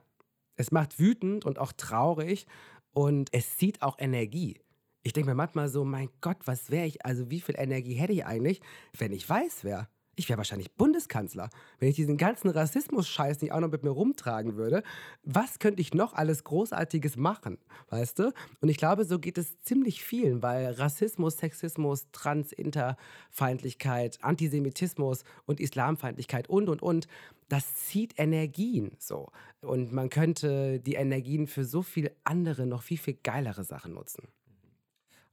[0.55, 2.47] Es macht wütend und auch traurig
[2.93, 4.61] und es zieht auch Energie.
[5.05, 8.13] Ich denke mir manchmal so, mein Gott, was wäre ich, also wie viel Energie hätte
[8.13, 8.61] ich eigentlich,
[8.97, 9.89] wenn ich weiß wäre?
[10.15, 14.55] Ich wäre wahrscheinlich Bundeskanzler, wenn ich diesen ganzen Rassismus-Scheiß nicht auch noch mit mir rumtragen
[14.55, 14.83] würde.
[15.23, 17.57] Was könnte ich noch alles Großartiges machen,
[17.89, 18.31] weißt du?
[18.61, 25.59] Und ich glaube, so geht es ziemlich vielen, weil Rassismus, Sexismus, Trans-, Interfeindlichkeit, Antisemitismus und
[25.59, 27.07] Islamfeindlichkeit und, und, und,
[27.49, 29.31] das zieht Energien so.
[29.61, 34.27] Und man könnte die Energien für so viel andere, noch viel, viel geilere Sachen nutzen.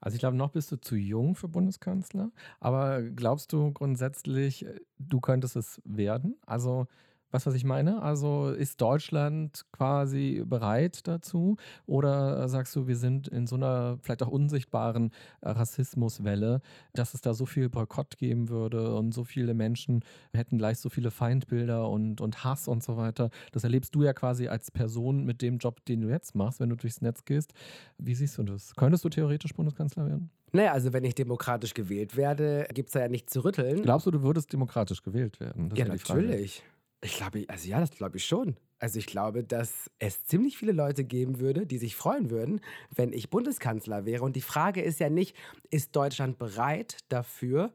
[0.00, 2.30] Also ich glaube, noch bist du zu jung für Bundeskanzler.
[2.60, 6.36] Aber glaubst du grundsätzlich, äh, du könntest es werden?
[6.46, 6.86] Also
[7.30, 8.02] Weißt du, was ich meine?
[8.02, 11.56] Also ist Deutschland quasi bereit dazu?
[11.86, 16.60] Oder sagst du, wir sind in so einer vielleicht auch unsichtbaren äh, Rassismuswelle,
[16.92, 20.88] dass es da so viel Boykott geben würde und so viele Menschen hätten gleich so
[20.88, 23.30] viele Feindbilder und, und Hass und so weiter?
[23.52, 26.70] Das erlebst du ja quasi als Person mit dem Job, den du jetzt machst, wenn
[26.70, 27.52] du durchs Netz gehst.
[27.98, 28.74] Wie siehst du das?
[28.74, 30.30] Könntest du theoretisch Bundeskanzler werden?
[30.52, 33.82] Naja, also wenn ich demokratisch gewählt werde, gibt es da ja nichts zu rütteln.
[33.82, 35.68] Glaubst du, du würdest demokratisch gewählt werden?
[35.68, 36.64] Das ja, natürlich.
[37.02, 38.56] Ich glaube, also ja, das glaube ich schon.
[38.78, 42.60] Also ich glaube, dass es ziemlich viele Leute geben würde, die sich freuen würden,
[42.94, 44.24] wenn ich Bundeskanzler wäre.
[44.24, 45.36] Und die Frage ist ja nicht,
[45.70, 47.72] ist Deutschland bereit dafür?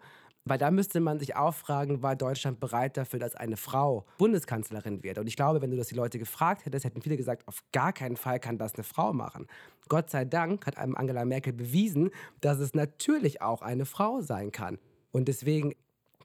[0.47, 5.01] Weil da müsste man sich auch fragen, war Deutschland bereit dafür, dass eine Frau Bundeskanzlerin
[5.01, 5.17] wird?
[5.17, 7.93] Und ich glaube, wenn du das die Leute gefragt hättest, hätten viele gesagt, auf gar
[7.93, 9.47] keinen Fall kann das eine Frau machen.
[9.89, 12.11] Gott sei Dank hat einem Angela Merkel bewiesen,
[12.41, 14.77] dass es natürlich auch eine Frau sein kann.
[15.11, 15.73] Und deswegen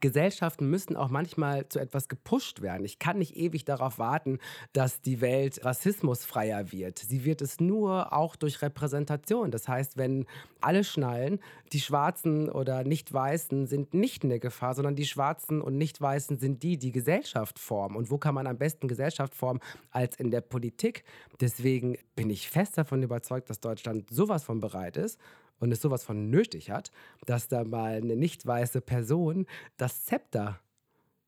[0.00, 2.84] Gesellschaften müssen auch manchmal zu etwas gepusht werden.
[2.84, 4.38] Ich kann nicht ewig darauf warten,
[4.72, 6.98] dass die Welt rassismusfreier wird.
[6.98, 9.50] Sie wird es nur auch durch Repräsentation.
[9.50, 10.26] Das heißt, wenn
[10.60, 11.40] alle schnallen,
[11.72, 16.76] die Schwarzen oder Nicht-Weißen sind nicht eine Gefahr, sondern die Schwarzen und Nicht-Weißen sind die,
[16.76, 17.96] die Gesellschaft formen.
[17.96, 19.60] Und wo kann man am besten Gesellschaft formen
[19.90, 21.04] als in der Politik?
[21.40, 25.18] Deswegen bin ich fest davon überzeugt, dass Deutschland sowas von bereit ist
[25.60, 26.90] und es sowas von nötig hat,
[27.26, 29.46] dass da mal eine nicht weiße Person
[29.76, 30.58] das Zepter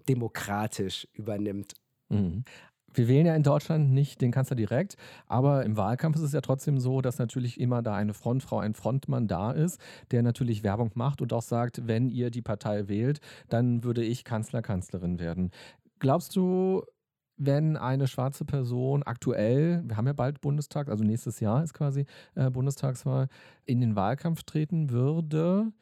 [0.08, 1.74] demokratisch übernimmt.
[2.08, 2.44] Mhm.
[2.94, 6.42] Wir wählen ja in Deutschland nicht den Kanzler direkt, aber im Wahlkampf ist es ja
[6.42, 10.90] trotzdem so, dass natürlich immer da eine Frontfrau, ein Frontmann da ist, der natürlich Werbung
[10.94, 15.52] macht und auch sagt, wenn ihr die Partei wählt, dann würde ich Kanzler, Kanzlerin werden.
[16.00, 16.82] Glaubst du,
[17.46, 22.07] wenn eine schwarze Person aktuell, wir haben ja bald Bundestag, also nächstes Jahr ist quasi
[22.35, 23.28] äh, Bundestagswahl,
[23.64, 25.72] in den Wahlkampf treten würde,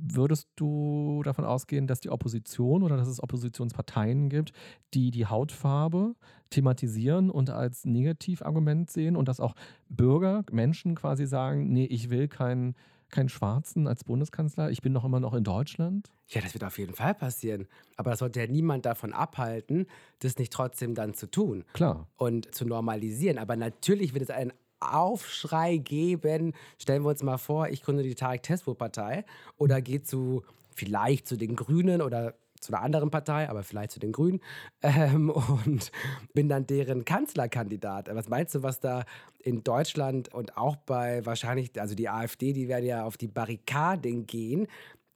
[0.00, 4.52] würdest du davon ausgehen, dass die Opposition oder dass es Oppositionsparteien gibt,
[4.94, 6.14] die die Hautfarbe
[6.50, 9.54] thematisieren und als Negativargument sehen und dass auch
[9.88, 12.74] Bürger, Menschen quasi sagen, nee, ich will keinen
[13.10, 14.70] keinen Schwarzen als Bundeskanzler?
[14.70, 16.10] Ich bin doch immer noch in Deutschland?
[16.28, 17.66] Ja, das wird auf jeden Fall passieren.
[17.96, 19.86] Aber das sollte ja niemand davon abhalten,
[20.20, 21.64] das nicht trotzdem dann zu tun.
[21.72, 22.06] Klar.
[22.16, 23.38] Und zu normalisieren.
[23.38, 26.52] Aber natürlich wird es einen Aufschrei geben.
[26.78, 29.24] Stellen wir uns mal vor, ich gründe die Tarek Tespo Partei
[29.56, 34.00] oder gehe zu vielleicht zu den Grünen oder zu einer anderen Partei, aber vielleicht zu
[34.00, 34.40] den Grünen
[34.82, 35.90] ähm, und
[36.34, 38.08] bin dann deren Kanzlerkandidat.
[38.12, 39.04] Was meinst du, was da
[39.42, 44.26] in Deutschland und auch bei wahrscheinlich, also die AfD, die werden ja auf die Barrikaden
[44.26, 44.66] gehen.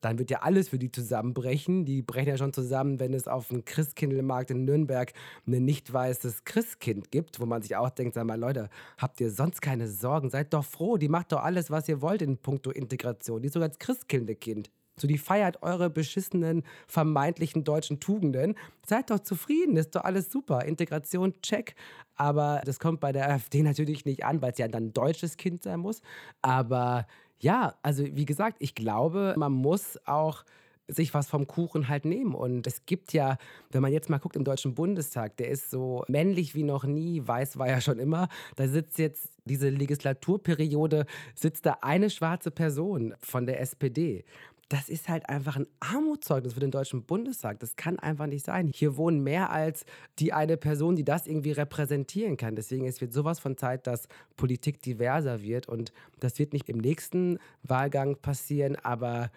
[0.00, 1.85] Dann wird ja alles für die zusammenbrechen.
[1.85, 5.12] Die brechen ja schon zusammen, wenn es auf dem Christkindlmarkt in Nürnberg
[5.46, 9.31] ein nicht weißes Christkind gibt, wo man sich auch denkt, sag mal, Leute, habt ihr
[9.31, 10.28] sonst keine Sorgen?
[10.28, 13.42] Seid doch froh, die macht doch alles, was ihr wollt in puncto Integration.
[13.42, 14.70] Die ist sogar als Christkindekind.
[14.98, 18.55] So, die feiert eure beschissenen, vermeintlichen deutschen Tugenden.
[18.87, 20.64] Seid doch zufrieden, ist doch alles super.
[20.64, 21.74] Integration, check.
[22.14, 25.37] Aber das kommt bei der AfD natürlich nicht an, weil es ja dann ein deutsches
[25.37, 26.02] Kind sein muss.
[26.42, 27.07] Aber
[27.40, 30.44] ja, also wie gesagt, ich glaube, man muss auch
[30.88, 32.35] sich was vom Kuchen halt nehmen.
[32.35, 33.37] Und es gibt ja,
[33.70, 37.26] wenn man jetzt mal guckt im Deutschen Bundestag, der ist so männlich wie noch nie,
[37.26, 38.28] weiß war ja schon immer.
[38.57, 44.24] Da sitzt jetzt diese Legislaturperiode, sitzt da eine schwarze Person von der SPD
[44.73, 47.61] das ist halt einfach ein Armutszeugnis für den Deutschen Bundestag.
[47.61, 48.69] Das kann einfach nicht sein.
[48.75, 49.85] Hier wohnen mehr als
[50.19, 52.57] die eine Person, die das irgendwie repräsentieren kann.
[52.57, 55.69] Deswegen es wird sowas von Zeit, dass Politik diverser wird.
[55.69, 59.31] Und das wird nicht im nächsten Wahlgang passieren, aber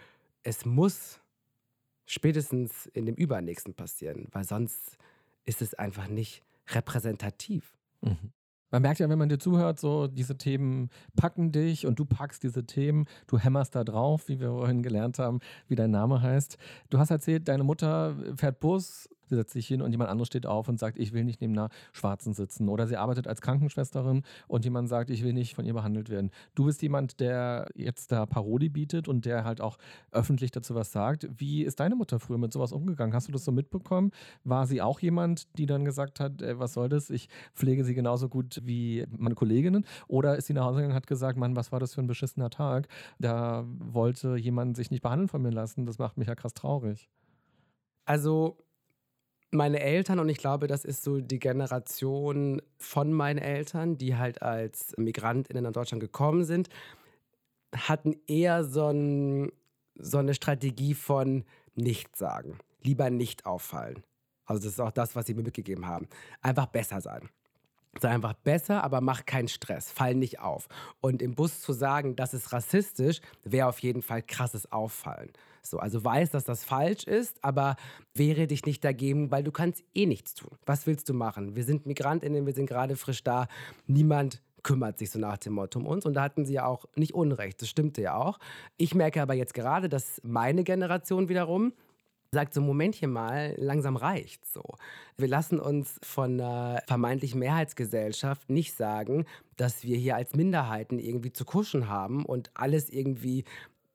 [0.43, 1.19] es muss
[2.05, 4.97] spätestens in dem übernächsten passieren, weil sonst
[5.43, 7.73] ist es einfach nicht repräsentativ.
[7.99, 8.31] Mhm.
[8.75, 12.43] Man merkt ja, wenn man dir zuhört, so diese Themen packen dich und du packst
[12.43, 16.57] diese Themen, du hämmerst da drauf, wie wir vorhin gelernt haben, wie dein Name heißt.
[16.89, 20.45] Du hast erzählt, deine Mutter fährt Bus, Sie setzt sich hin und jemand anderes steht
[20.45, 22.69] auf und sagt, ich will nicht neben einer Schwarzen sitzen.
[22.69, 26.31] Oder sie arbeitet als Krankenschwesterin und jemand sagt, ich will nicht von ihr behandelt werden.
[26.55, 29.77] Du bist jemand, der jetzt da Parodie bietet und der halt auch
[30.11, 31.27] öffentlich dazu was sagt.
[31.37, 33.13] Wie ist deine Mutter früher mit sowas umgegangen?
[33.13, 34.11] Hast du das so mitbekommen?
[34.43, 37.09] War sie auch jemand, die dann gesagt hat, ey, was soll das?
[37.09, 39.85] Ich pflege sie genauso gut wie meine Kolleginnen.
[40.07, 42.07] Oder ist sie nach Hause gegangen und hat gesagt, Mann, was war das für ein
[42.07, 42.87] beschissener Tag?
[43.19, 45.85] Da wollte jemand sich nicht behandeln von mir lassen.
[45.85, 47.09] Das macht mich ja krass traurig.
[48.05, 48.57] Also
[49.55, 54.41] meine Eltern, und ich glaube, das ist so die Generation von meinen Eltern, die halt
[54.41, 56.69] als MigrantInnen nach Deutschland gekommen sind,
[57.75, 59.51] hatten eher so, ein,
[59.95, 61.43] so eine Strategie von
[61.75, 64.03] nichts sagen, lieber nicht auffallen.
[64.45, 66.07] Also das ist auch das, was sie mir mitgegeben haben.
[66.41, 67.29] Einfach besser sein.
[67.99, 70.67] Sei einfach besser, aber mach keinen Stress, fall nicht auf.
[70.99, 75.31] Und im Bus zu sagen, das ist rassistisch, wäre auf jeden Fall krasses Auffallen.
[75.65, 77.75] So, also weiß, dass das falsch ist, aber
[78.13, 80.57] wehre dich nicht dagegen, weil du kannst eh nichts tun.
[80.65, 81.55] Was willst du machen?
[81.55, 83.47] Wir sind Migrantinnen, wir sind gerade frisch da.
[83.87, 86.05] Niemand kümmert sich so nach dem Motto um uns.
[86.05, 87.61] Und da hatten sie ja auch nicht Unrecht.
[87.61, 88.39] Das stimmte ja auch.
[88.77, 91.73] Ich merke aber jetzt gerade, dass meine Generation wiederum
[92.31, 94.61] sagt so, Momentchen mal, langsam reicht so.
[95.17, 99.25] Wir lassen uns von einer vermeintlichen Mehrheitsgesellschaft nicht sagen,
[99.55, 103.45] dass wir hier als Minderheiten irgendwie zu kuschen haben und alles irgendwie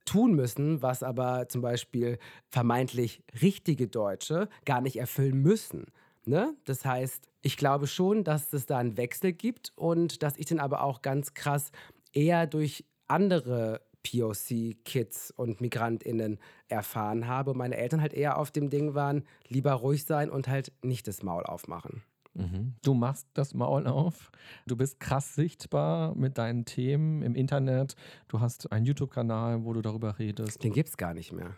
[0.04, 5.86] tun müssen, was aber zum Beispiel vermeintlich richtige Deutsche gar nicht erfüllen müssen.
[6.24, 6.54] Ne?
[6.64, 10.60] Das heißt, ich glaube schon, dass es da einen Wechsel gibt und dass ich den
[10.60, 11.72] aber auch ganz krass
[12.12, 17.54] eher durch andere POC-Kids und MigrantInnen erfahren habe.
[17.54, 21.22] Meine Eltern halt eher auf dem Ding waren, lieber ruhig sein und halt nicht das
[21.22, 22.02] Maul aufmachen.
[22.40, 22.74] Mhm.
[22.83, 24.31] Du machst das Maul auf.
[24.66, 27.96] Du bist krass sichtbar mit deinen Themen im Internet.
[28.29, 30.62] Du hast einen YouTube-Kanal, wo du darüber redest.
[30.62, 31.57] Den gibt es gar nicht mehr.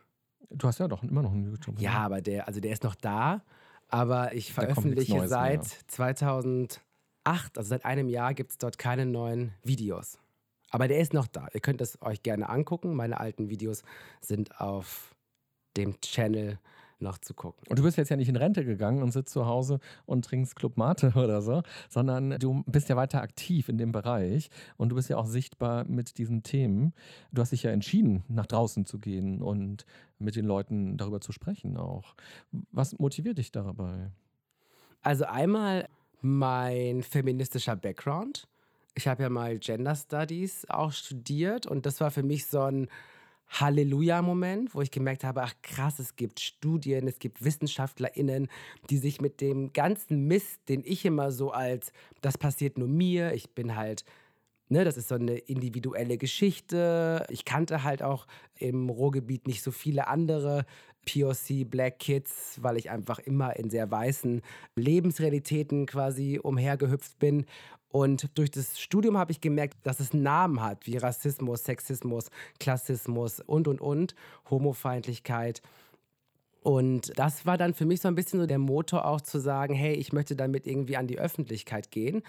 [0.51, 1.83] Du hast ja doch immer noch einen YouTube-Kanal.
[1.83, 3.43] Ja, aber der, also der ist noch da.
[3.89, 5.89] Aber ich veröffentliche seit mehr.
[5.89, 6.81] 2008,
[7.57, 10.19] also seit einem Jahr, gibt es dort keine neuen Videos.
[10.71, 11.49] Aber der ist noch da.
[11.53, 12.95] Ihr könnt es euch gerne angucken.
[12.95, 13.83] Meine alten Videos
[14.23, 15.15] sind auf
[15.77, 16.59] dem Channel
[17.03, 17.63] noch zu gucken.
[17.69, 20.57] Und du bist jetzt ja nicht in Rente gegangen und sitzt zu Hause und trinkst
[20.57, 24.97] Club Mate oder so, sondern du bist ja weiter aktiv in dem Bereich und du
[24.97, 26.95] bist ja auch sichtbar mit diesen Themen.
[27.33, 29.85] Du hast dich ja entschieden, nach draußen zu gehen und
[30.19, 32.15] mit den Leuten darüber zu sprechen auch.
[32.71, 34.11] Was motiviert dich dabei?
[35.03, 35.89] Also einmal
[36.21, 38.47] mein feministischer Background.
[38.95, 42.89] Ich habe ja mal Gender Studies auch studiert und das war für mich so ein
[43.61, 48.49] Halleluja-Moment, wo ich gemerkt habe, ach krass, es gibt Studien, es gibt WissenschaftlerInnen,
[48.91, 53.35] die sich mit dem ganzen Mist, den ich immer so als, das passiert nur mir,
[53.35, 54.05] ich bin halt,
[54.69, 57.27] ne, das ist so eine individuelle Geschichte.
[57.29, 58.27] Ich kannte halt auch
[58.59, 60.65] im Ruhrgebiet nicht so viele andere
[61.07, 64.41] POC Black Kids, weil ich einfach immer in sehr weißen
[64.77, 67.45] Lebensrealitäten quasi umhergehüpft bin.
[67.93, 73.41] Und durch das Studium habe ich gemerkt, dass es Namen hat, wie Rassismus, Sexismus, Klassismus
[73.41, 74.15] und, und, und,
[74.51, 75.63] Homofeindlichkeit.
[76.63, 79.75] Und das war dann für mich so ein bisschen so der Motor auch zu sagen,
[79.75, 82.23] hey, ich möchte damit irgendwie an die Öffentlichkeit gehen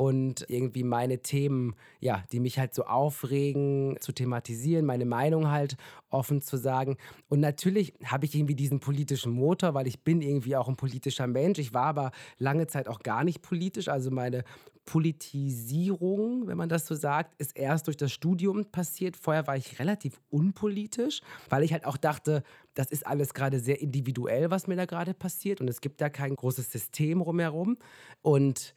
[0.00, 5.76] und irgendwie meine Themen, ja, die mich halt so aufregen, zu thematisieren, meine Meinung halt
[6.08, 6.96] offen zu sagen.
[7.28, 11.26] Und natürlich habe ich irgendwie diesen politischen Motor, weil ich bin irgendwie auch ein politischer
[11.26, 11.58] Mensch.
[11.58, 13.88] Ich war aber lange Zeit auch gar nicht politisch.
[13.88, 14.44] Also meine
[14.84, 19.16] Politisierung, wenn man das so sagt, ist erst durch das Studium passiert.
[19.16, 22.42] Vorher war ich relativ unpolitisch, weil ich halt auch dachte,
[22.74, 26.08] das ist alles gerade sehr individuell, was mir da gerade passiert und es gibt da
[26.08, 27.78] kein großes System rumherum.
[28.22, 28.74] Und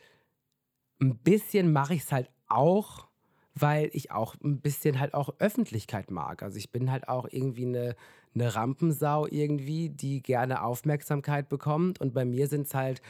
[1.01, 3.07] ein bisschen mache ich es halt auch,
[3.55, 6.43] weil ich auch ein bisschen halt auch Öffentlichkeit mag.
[6.43, 7.95] Also ich bin halt auch irgendwie eine,
[8.33, 13.01] eine Rampensau irgendwie, die gerne Aufmerksamkeit bekommt und bei mir sind es halt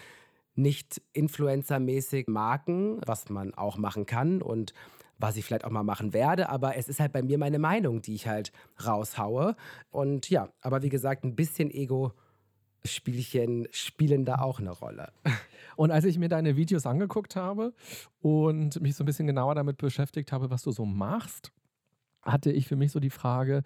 [0.55, 4.73] nicht influencermäßig Marken, was man auch machen kann und
[5.17, 8.01] was ich vielleicht auch mal machen werde, aber es ist halt bei mir meine Meinung,
[8.01, 8.51] die ich halt
[8.85, 9.55] raushaue.
[9.89, 15.13] Und ja, aber wie gesagt, ein bisschen Ego-Spielchen spielen da auch eine Rolle.
[15.75, 17.73] Und als ich mir deine Videos angeguckt habe
[18.21, 21.51] und mich so ein bisschen genauer damit beschäftigt habe, was du so machst,
[22.21, 23.63] hatte ich für mich so die Frage,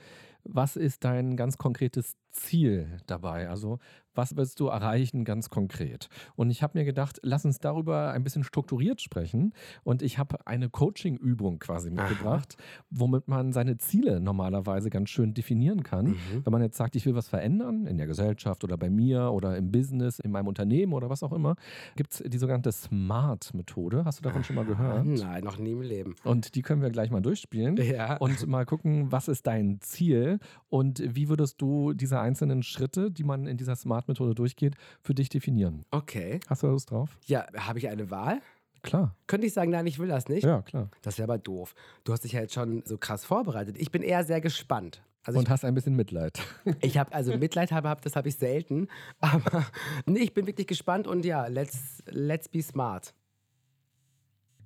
[0.49, 3.49] was ist dein ganz konkretes Ziel dabei?
[3.49, 3.79] Also
[4.17, 6.09] was willst du erreichen ganz konkret?
[6.35, 9.53] Und ich habe mir gedacht, lass uns darüber ein bisschen strukturiert sprechen.
[9.83, 12.85] Und ich habe eine Coaching-Übung quasi mitgebracht, Aha.
[12.89, 16.07] womit man seine Ziele normalerweise ganz schön definieren kann.
[16.07, 16.41] Mhm.
[16.43, 19.55] Wenn man jetzt sagt, ich will was verändern in der Gesellschaft oder bei mir oder
[19.55, 21.55] im Business, in meinem Unternehmen oder was auch immer,
[21.95, 24.03] gibt es die sogenannte SMART-Methode.
[24.03, 25.05] Hast du davon schon mal gehört?
[25.05, 26.15] Nein, noch nie im Leben.
[26.23, 28.17] Und die können wir gleich mal durchspielen ja.
[28.17, 30.36] und mal gucken, was ist dein Ziel
[30.69, 35.29] und wie würdest du diese einzelnen Schritte, die man in dieser SMART-Methode durchgeht, für dich
[35.29, 35.85] definieren.
[35.91, 36.39] Okay.
[36.47, 37.17] Hast du Lust drauf?
[37.25, 38.41] Ja, habe ich eine Wahl?
[38.83, 39.15] Klar.
[39.27, 40.43] Könnte ich sagen, nein, ich will das nicht?
[40.43, 40.89] Ja, klar.
[41.01, 41.73] Das wäre aber doof.
[42.03, 43.75] Du hast dich ja jetzt schon so krass vorbereitet.
[43.77, 45.03] Ich bin eher sehr gespannt.
[45.23, 46.39] Also und ich, hast ein bisschen Mitleid.
[46.81, 48.87] Ich habe also Mitleid habe, hab, das habe ich selten.
[49.19, 49.65] Aber
[50.05, 53.13] nee, ich bin wirklich gespannt und ja, let's, let's be smart.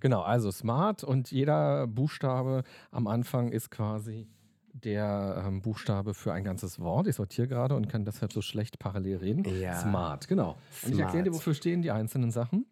[0.02, 4.28] Genau, also smart und jeder Buchstabe am Anfang ist quasi
[4.74, 7.08] der ähm, Buchstabe für ein ganzes Wort.
[7.08, 9.46] Ich sortiere gerade und kann deshalb so schlecht parallel reden.
[9.60, 9.80] Ja.
[9.80, 10.58] Smart, genau.
[10.72, 10.86] Smart.
[10.86, 12.66] Und ich erkläre dir, wofür stehen die einzelnen Sachen.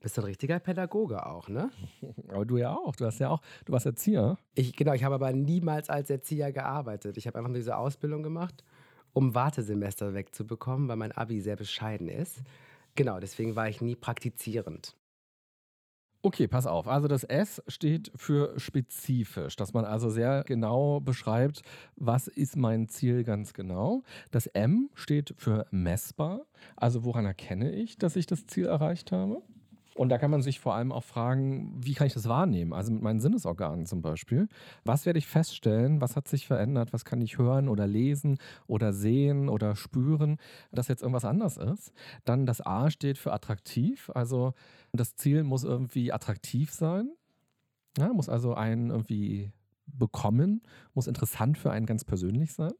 [0.00, 1.70] Bist du ein richtiger Pädagoge auch, ne?
[2.28, 2.96] Aber du ja auch.
[2.96, 4.36] Du hast ja auch, du warst Erzieher.
[4.54, 7.16] Ich, genau, ich habe aber niemals als Erzieher gearbeitet.
[7.16, 8.64] Ich habe einfach nur diese Ausbildung gemacht,
[9.12, 12.42] um Wartesemester wegzubekommen, weil mein Abi sehr bescheiden ist.
[12.96, 14.96] Genau, deswegen war ich nie praktizierend.
[16.24, 16.86] Okay, pass auf.
[16.86, 21.62] Also das S steht für spezifisch, dass man also sehr genau beschreibt,
[21.96, 24.04] was ist mein Ziel ganz genau.
[24.30, 26.42] Das M steht für messbar,
[26.76, 29.42] also woran erkenne ich, dass ich das Ziel erreicht habe.
[29.94, 32.72] Und da kann man sich vor allem auch fragen, wie kann ich das wahrnehmen?
[32.72, 34.48] Also mit meinen Sinnesorganen zum Beispiel.
[34.84, 36.00] Was werde ich feststellen?
[36.00, 36.92] Was hat sich verändert?
[36.92, 40.38] Was kann ich hören oder lesen oder sehen oder spüren,
[40.70, 41.92] dass jetzt irgendwas anders ist?
[42.24, 44.10] Dann das A steht für attraktiv.
[44.14, 44.54] Also
[44.92, 47.10] das Ziel muss irgendwie attraktiv sein.
[47.98, 49.52] Ja, muss also einen irgendwie
[49.86, 50.62] bekommen,
[50.94, 52.72] muss interessant für einen ganz persönlich sein.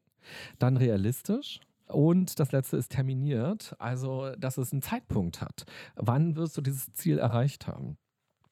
[0.59, 1.61] Dann realistisch.
[1.93, 5.65] Und das letzte ist terminiert, also dass es einen Zeitpunkt hat.
[5.97, 7.97] Wann wirst du dieses Ziel erreicht haben?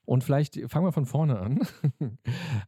[0.04, 1.60] Und vielleicht fangen wir von vorne an.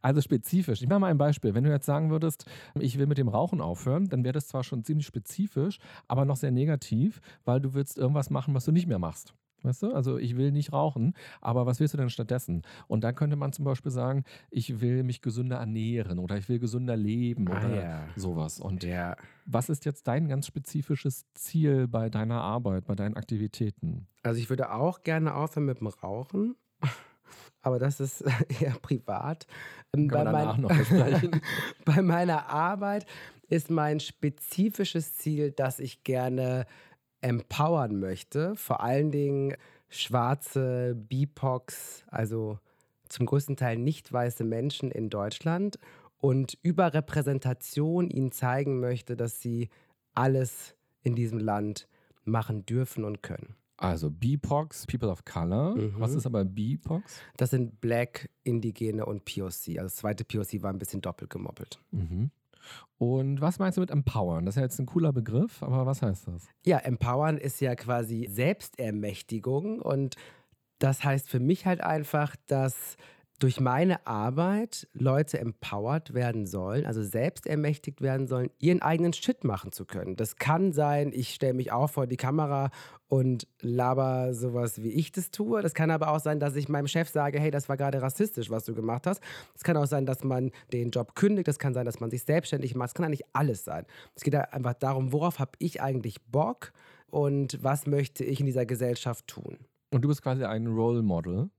[0.03, 0.81] also spezifisch.
[0.81, 1.55] Ich mache mal ein Beispiel.
[1.55, 2.47] Wenn du jetzt sagen würdest,
[2.79, 6.37] ich will mit dem Rauchen aufhören, dann wäre das zwar schon ziemlich spezifisch, aber noch
[6.37, 9.35] sehr negativ, weil du willst irgendwas machen, was du nicht mehr machst.
[9.63, 9.93] Weißt du?
[9.93, 12.63] Also ich will nicht rauchen, aber was willst du denn stattdessen?
[12.89, 16.59] Und dann könnte man zum Beispiel sagen, ich will mich gesünder ernähren oder ich will
[16.59, 18.09] gesünder leben ah, oder ja.
[18.17, 18.61] sowas.
[18.61, 19.17] Und ja.
[19.47, 24.07] was ist jetzt dein ganz spezifisches Ziel bei deiner Arbeit, bei deinen Aktivitäten?
[24.23, 26.57] Also ich würde auch gerne aufhören mit dem Rauchen.
[27.63, 28.25] Aber das ist
[28.61, 29.47] eher privat.
[29.93, 30.71] Kann bei, mein, noch
[31.85, 33.07] bei meiner Arbeit
[33.49, 36.67] ist mein spezifisches Ziel, dass ich gerne
[37.23, 39.55] empowern möchte, vor allen Dingen
[39.89, 42.59] schwarze BIPOX, also
[43.09, 45.79] zum größten Teil nicht weiße Menschen in Deutschland
[46.19, 49.69] und über Repräsentation ihnen zeigen möchte, dass sie
[50.15, 51.89] alles in diesem Land
[52.25, 53.55] machen dürfen und können.
[53.77, 55.75] Also BIPOX, People of Color.
[55.75, 55.95] Mhm.
[55.99, 57.21] Was ist aber BIPOX?
[57.37, 59.79] Das sind Black, Indigene und POC.
[59.79, 61.81] Also das zweite POC war ein bisschen doppelt gemoppelt.
[61.91, 62.31] Mhm.
[62.99, 64.47] Und was meinst du mit empowern?
[64.47, 66.49] Das ist ja jetzt ein cooler Begriff, aber was heißt das?
[66.65, 70.17] Ja, empowern ist ja quasi Selbstermächtigung und
[70.79, 72.97] das heißt für mich halt einfach, dass
[73.43, 79.43] durch meine Arbeit Leute empowered werden sollen, also selbst ermächtigt werden sollen, ihren eigenen Shit
[79.43, 80.15] machen zu können.
[80.15, 82.71] Das kann sein, ich stelle mich auch vor die Kamera
[83.09, 85.61] und laber sowas, wie ich das tue.
[85.61, 88.49] Das kann aber auch sein, dass ich meinem Chef sage, hey, das war gerade rassistisch,
[88.49, 89.21] was du gemacht hast.
[89.57, 91.49] Es kann auch sein, dass man den Job kündigt.
[91.49, 92.91] Das kann sein, dass man sich selbstständig macht.
[92.91, 93.87] Es kann eigentlich alles sein.
[94.15, 96.73] Es geht einfach darum, worauf habe ich eigentlich Bock
[97.09, 99.59] und was möchte ich in dieser Gesellschaft tun.
[99.91, 101.51] Und du bist quasi ein Role Model.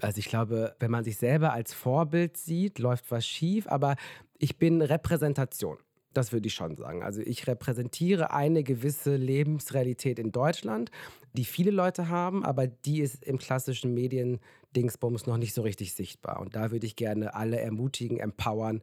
[0.00, 3.96] Also ich glaube, wenn man sich selber als Vorbild sieht, läuft was schief, aber
[4.38, 5.78] ich bin Repräsentation.
[6.12, 7.02] Das würde ich schon sagen.
[7.02, 10.90] Also ich repräsentiere eine gewisse Lebensrealität in Deutschland,
[11.32, 16.40] die viele Leute haben, aber die ist im klassischen Medien-Dingsbums noch nicht so richtig sichtbar.
[16.40, 18.80] Und da würde ich gerne alle ermutigen, empowern,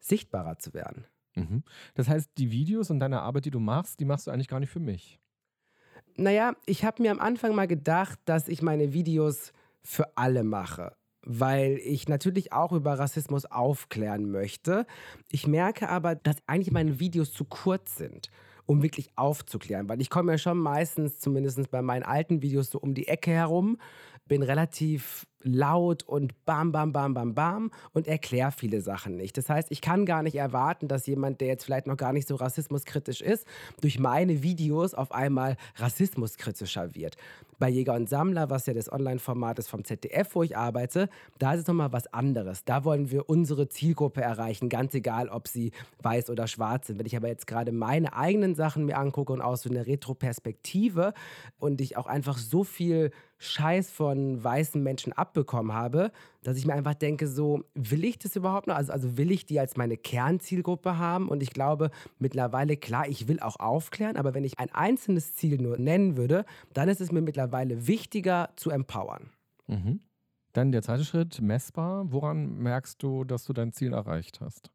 [0.00, 1.06] sichtbarer zu werden.
[1.36, 1.62] Mhm.
[1.94, 4.60] Das heißt, die Videos und deine Arbeit, die du machst, die machst du eigentlich gar
[4.60, 5.20] nicht für mich.
[6.16, 10.92] Naja, ich habe mir am Anfang mal gedacht, dass ich meine Videos für alle mache
[11.22, 14.86] weil ich natürlich auch über Rassismus aufklären möchte.
[15.30, 18.30] Ich merke aber, dass eigentlich meine Videos zu kurz sind,
[18.66, 22.78] um wirklich aufzuklären, weil ich komme ja schon meistens, zumindest bei meinen alten Videos, so
[22.78, 23.78] um die Ecke herum,
[24.26, 29.36] bin relativ laut und bam, bam, bam, bam, bam und erkläre viele Sachen nicht.
[29.36, 32.28] Das heißt, ich kann gar nicht erwarten, dass jemand, der jetzt vielleicht noch gar nicht
[32.28, 33.46] so rassismuskritisch ist,
[33.80, 37.16] durch meine Videos auf einmal rassismuskritischer wird.
[37.58, 41.52] Bei Jäger und Sammler, was ja das Online-Format ist vom ZDF, wo ich arbeite, da
[41.52, 42.64] ist es nochmal was anderes.
[42.64, 45.72] Da wollen wir unsere Zielgruppe erreichen, ganz egal, ob sie
[46.02, 46.98] weiß oder schwarz sind.
[46.98, 51.12] Wenn ich aber jetzt gerade meine eigenen Sachen mir angucke und aus so einer Retro-Perspektive
[51.58, 53.10] und ich auch einfach so viel
[53.42, 56.12] Scheiß von weißen Menschen abbekommen habe,
[56.42, 58.76] dass ich mir einfach denke, so will ich das überhaupt noch?
[58.76, 61.28] Also, also will ich die als meine Kernzielgruppe haben?
[61.28, 65.60] Und ich glaube mittlerweile, klar, ich will auch aufklären, aber wenn ich ein einzelnes Ziel
[65.60, 69.30] nur nennen würde, dann ist es mir mittlerweile wichtiger zu empowern.
[69.66, 70.00] Mhm.
[70.52, 72.12] Dann der zweite Schritt, messbar.
[72.12, 74.70] Woran merkst du, dass du dein Ziel erreicht hast?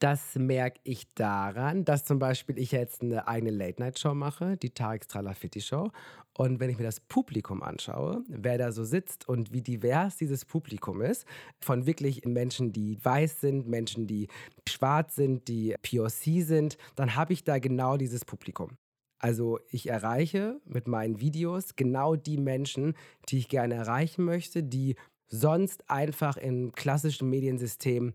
[0.00, 5.04] Das merke ich daran, dass zum Beispiel ich jetzt eine eigene Late-Night-Show mache, die Tarek
[5.04, 5.90] Stralafitti Show.
[6.36, 10.44] Und wenn ich mir das Publikum anschaue, wer da so sitzt und wie divers dieses
[10.44, 11.26] Publikum ist,
[11.60, 14.26] von wirklich Menschen, die weiß sind, Menschen, die
[14.68, 18.76] schwarz sind, die POC sind, dann habe ich da genau dieses Publikum.
[19.20, 22.94] Also ich erreiche mit meinen Videos genau die Menschen,
[23.28, 24.96] die ich gerne erreichen möchte, die
[25.28, 28.12] sonst einfach im klassischen Mediensystem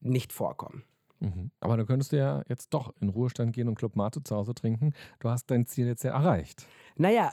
[0.00, 0.84] nicht vorkommen.
[1.22, 1.52] Mhm.
[1.60, 4.54] Aber dann könntest du ja jetzt doch in Ruhestand gehen und Club Mate zu Hause
[4.54, 4.92] trinken.
[5.20, 6.66] Du hast dein Ziel jetzt ja erreicht.
[6.96, 7.30] Naja,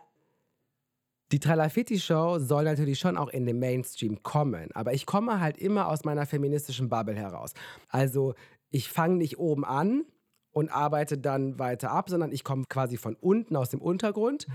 [1.32, 5.88] die Tralafitti-Show soll natürlich schon auch in den Mainstream kommen, aber ich komme halt immer
[5.88, 7.54] aus meiner feministischen Bubble heraus.
[7.88, 8.36] Also
[8.70, 10.06] ich fange nicht oben an
[10.52, 14.48] und arbeite dann weiter ab, sondern ich komme quasi von unten aus dem Untergrund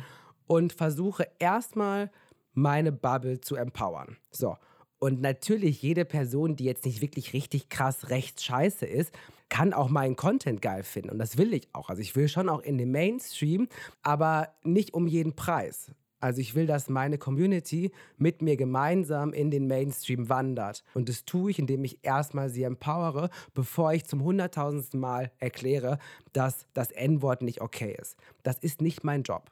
[0.47, 2.11] und versuche erstmal
[2.53, 4.17] meine Bubble zu empowern.
[4.31, 4.57] So.
[5.05, 9.13] Und natürlich, jede Person, die jetzt nicht wirklich richtig krass rechts scheiße ist,
[9.51, 11.11] kann auch meinen Content geil finden.
[11.11, 11.91] Und das will ich auch.
[11.91, 13.69] Also ich will schon auch in den Mainstream,
[14.03, 15.93] aber nicht um jeden Preis.
[16.21, 20.83] Also ich will, dass meine Community mit mir gemeinsam in den Mainstream wandert.
[20.95, 25.99] Und das tue ich, indem ich erstmal sie empowere, bevor ich zum hunderttausendsten Mal erkläre,
[26.33, 28.17] dass das N-Wort nicht okay ist.
[28.43, 29.51] Das ist nicht mein Job.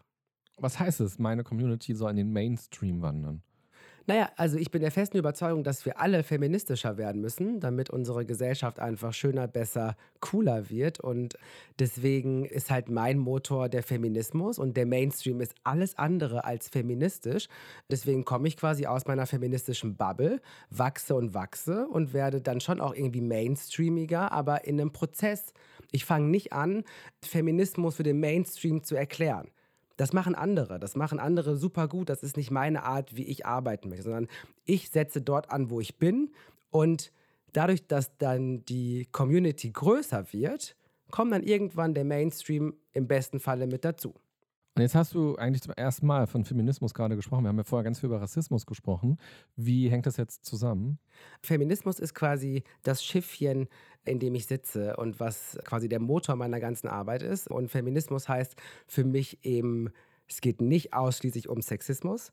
[0.57, 3.43] Was heißt es, meine Community soll in den Mainstream wandern?
[4.07, 8.27] Naja, also ich bin der festen Überzeugung, dass wir alle feministischer werden müssen, damit unsere
[8.27, 10.99] Gesellschaft einfach schöner, besser, cooler wird.
[10.99, 11.39] Und
[11.79, 17.47] deswegen ist halt mein Motor der Feminismus und der Mainstream ist alles andere als feministisch.
[17.91, 20.41] Deswegen komme ich quasi aus meiner feministischen Bubble,
[20.71, 25.53] wachse und wachse und werde dann schon auch irgendwie mainstreamiger, aber in einem Prozess.
[25.93, 26.83] Ich fange nicht an,
[27.21, 29.49] Feminismus für den Mainstream zu erklären.
[30.03, 30.81] Das machen andere.
[30.81, 32.09] Das machen andere super gut.
[32.09, 34.27] Das ist nicht meine Art, wie ich arbeiten möchte, sondern
[34.65, 36.33] ich setze dort an, wo ich bin.
[36.71, 37.13] Und
[37.53, 40.75] dadurch, dass dann die Community größer wird,
[41.13, 44.13] kommt dann irgendwann der Mainstream im besten Falle mit dazu.
[44.75, 47.45] Und jetzt hast du eigentlich zum ersten Mal von Feminismus gerade gesprochen.
[47.45, 49.19] Wir haben ja vorher ganz viel über Rassismus gesprochen.
[49.55, 50.99] Wie hängt das jetzt zusammen?
[51.43, 53.69] Feminismus ist quasi das Schiffchen,
[54.07, 57.49] in dem ich sitze und was quasi der Motor meiner ganzen Arbeit ist.
[57.49, 58.57] Und Feminismus heißt
[58.87, 59.91] für mich eben,
[60.27, 62.33] es geht nicht ausschließlich um Sexismus,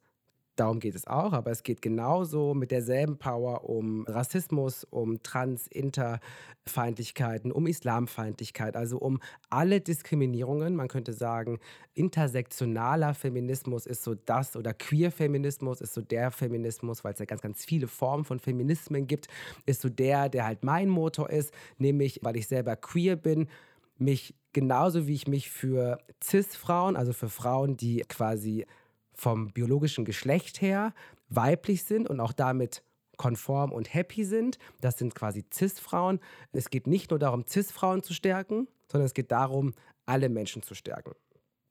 [0.59, 5.67] Darum geht es auch, aber es geht genauso mit derselben Power um Rassismus, um Trans-,
[5.67, 10.75] Interfeindlichkeiten, um Islamfeindlichkeit, also um alle Diskriminierungen.
[10.75, 11.59] Man könnte sagen,
[11.93, 17.41] intersektionaler Feminismus ist so das oder Queer-Feminismus ist so der Feminismus, weil es ja ganz,
[17.41, 19.27] ganz viele Formen von Feminismen gibt,
[19.65, 23.47] ist so der, der halt mein Motor ist, nämlich weil ich selber queer bin,
[23.97, 28.65] mich genauso wie ich mich für CIS-Frauen, also für Frauen, die quasi
[29.19, 30.93] vom biologischen Geschlecht her
[31.29, 32.83] weiblich sind und auch damit
[33.17, 34.57] konform und happy sind.
[34.81, 36.19] Das sind quasi CIS-Frauen.
[36.53, 39.73] Es geht nicht nur darum, CIS-Frauen zu stärken, sondern es geht darum,
[40.05, 41.11] alle Menschen zu stärken.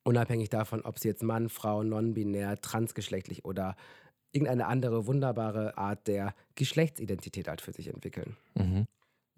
[0.05, 3.77] Unabhängig davon, ob sie jetzt Mann, Frau, non-binär, transgeschlechtlich oder
[4.33, 8.37] irgendeine andere wunderbare Art der Geschlechtsidentität halt für sich entwickeln.
[8.55, 8.87] Mhm.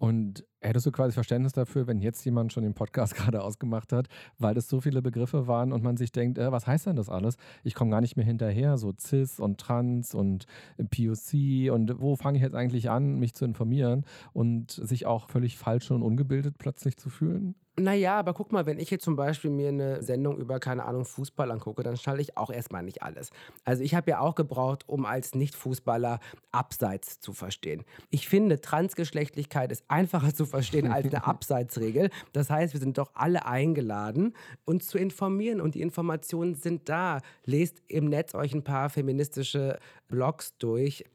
[0.01, 4.07] Und hättest du quasi Verständnis dafür, wenn jetzt jemand schon den Podcast gerade ausgemacht hat,
[4.39, 7.07] weil es so viele Begriffe waren und man sich denkt, äh, was heißt denn das
[7.07, 7.37] alles?
[7.63, 10.47] Ich komme gar nicht mehr hinterher, so Cis und Trans und
[10.89, 15.59] POC und wo fange ich jetzt eigentlich an, mich zu informieren und sich auch völlig
[15.59, 17.53] falsch und ungebildet plötzlich zu fühlen?
[17.79, 21.05] Naja, aber guck mal, wenn ich jetzt zum Beispiel mir eine Sendung über, keine Ahnung,
[21.05, 23.29] Fußball angucke, dann schalte ich auch erstmal nicht alles.
[23.63, 26.19] Also ich habe ja auch gebraucht, um als Nicht-Fußballer
[26.51, 27.85] Abseits zu verstehen.
[28.09, 32.09] Ich finde, Transgeschlechtlichkeit ist einfacher zu verstehen als eine Abseitsregel.
[32.33, 37.21] Das heißt, wir sind doch alle eingeladen, uns zu informieren und die Informationen sind da.
[37.45, 41.05] Lest im Netz euch ein paar feministische Blogs durch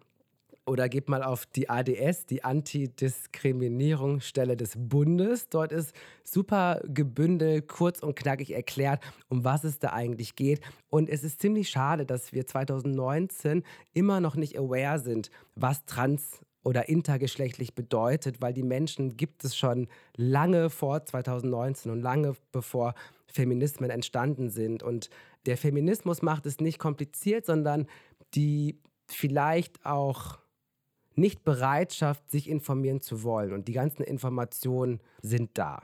[0.67, 5.49] oder geht mal auf die ADS, die Antidiskriminierungsstelle des Bundes.
[5.49, 5.95] Dort ist
[6.25, 10.61] super gebündelt, kurz und knackig erklärt, um was es da eigentlich geht.
[10.91, 13.62] Und es ist ziemlich schade, dass wir 2019
[13.95, 19.57] immer noch nicht aware sind, was trans oder intergeschlechtlich bedeutet, weil die Menschen gibt es
[19.57, 19.87] schon
[20.17, 22.95] lange vor 2019 und lange bevor
[23.29, 24.83] Feminismen entstanden sind.
[24.83, 25.11] Und
[25.47, 27.87] der Feminismus macht es nicht kompliziert, sondern
[28.35, 30.41] die vielleicht auch
[31.17, 33.53] nicht Bereitschaft, sich informieren zu wollen.
[33.53, 35.83] Und die ganzen Informationen sind da.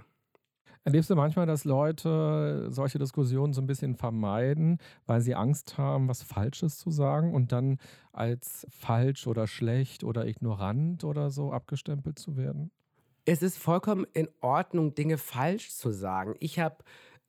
[0.84, 6.08] Erlebst du manchmal, dass Leute solche Diskussionen so ein bisschen vermeiden, weil sie Angst haben,
[6.08, 7.78] was Falsches zu sagen und dann
[8.12, 12.72] als falsch oder schlecht oder ignorant oder so abgestempelt zu werden?
[13.24, 16.34] Es ist vollkommen in Ordnung, Dinge falsch zu sagen.
[16.40, 16.78] Ich habe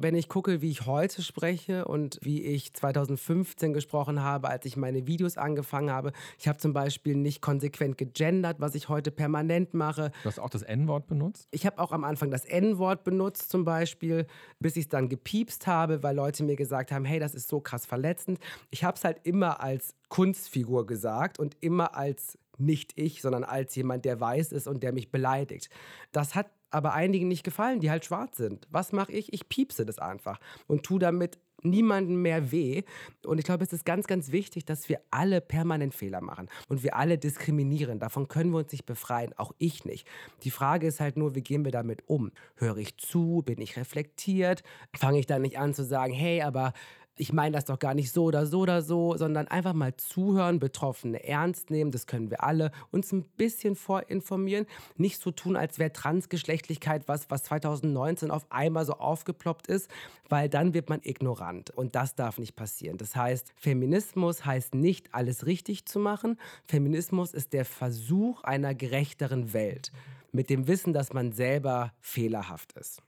[0.04, 4.78] wenn ich gucke, wie ich heute spreche und wie ich 2015 gesprochen habe, als ich
[4.78, 6.12] meine Videos angefangen habe.
[6.38, 10.12] Ich habe zum Beispiel nicht konsequent gegendert, was ich heute permanent mache.
[10.22, 11.48] Du hast auch das N-Wort benutzt?
[11.52, 14.28] Ich habe auch am Anfang das N-Wort benutzt zum Beispiel,
[14.60, 17.62] bis ich es dann gepiepst habe, weil Leute mir gesagt haben, hey, das ist so
[17.62, 18.40] krass verletzend.
[18.70, 23.76] Ich habe es halt immer als Kunstfigur gesagt und immer als nicht ich, sondern als
[23.76, 25.70] jemand, der weiß ist und der mich beleidigt.
[26.12, 28.68] Das hat aber einigen nicht gefallen, die halt schwarz sind.
[28.72, 29.32] Was mache ich?
[29.34, 32.84] Ich piepse das einfach und tue damit niemandem mehr weh.
[33.26, 36.84] Und ich glaube, es ist ganz, ganz wichtig, dass wir alle permanent Fehler machen und
[36.84, 38.00] wir alle diskriminieren.
[38.00, 40.08] Davon können wir uns nicht befreien, auch ich nicht.
[40.44, 42.32] Die Frage ist halt nur, wie gehen wir damit um?
[42.56, 43.44] Höre ich zu?
[43.46, 44.64] Bin ich reflektiert?
[44.96, 46.74] Fange ich dann nicht an zu sagen, hey, aber
[47.16, 50.60] ich meine das doch gar nicht so oder so oder so, sondern einfach mal zuhören,
[50.60, 54.66] Betroffene ernst nehmen, das können wir alle, uns ein bisschen vorinformieren,
[54.98, 59.90] nicht so tun, als wäre Transgeschlechtlichkeit was, was 2019 auf einmal so aufgeploppt ist,
[60.28, 62.98] weil dann wird man ignorant und das darf nicht passieren.
[62.98, 66.40] Das heißt, Feminismus heißt nicht, alles richtig zu machen.
[66.66, 69.92] Feminismus ist der Versuch einer gerechteren Welt
[70.32, 73.04] mit dem Wissen, dass man selber fehlerhaft ist.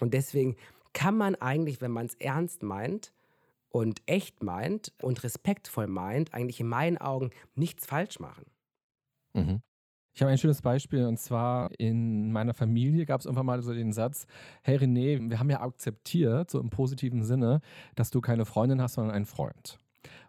[0.00, 0.56] Und deswegen
[0.92, 3.12] kann man eigentlich, wenn man es ernst meint,
[3.72, 8.44] und echt meint und respektvoll meint, eigentlich in meinen Augen nichts falsch machen.
[9.34, 9.62] Mhm.
[10.14, 13.72] Ich habe ein schönes Beispiel und zwar in meiner Familie gab es irgendwann mal so
[13.72, 14.26] den Satz:
[14.62, 17.60] Hey René, wir haben ja akzeptiert, so im positiven Sinne,
[17.94, 19.78] dass du keine Freundin hast, sondern einen Freund.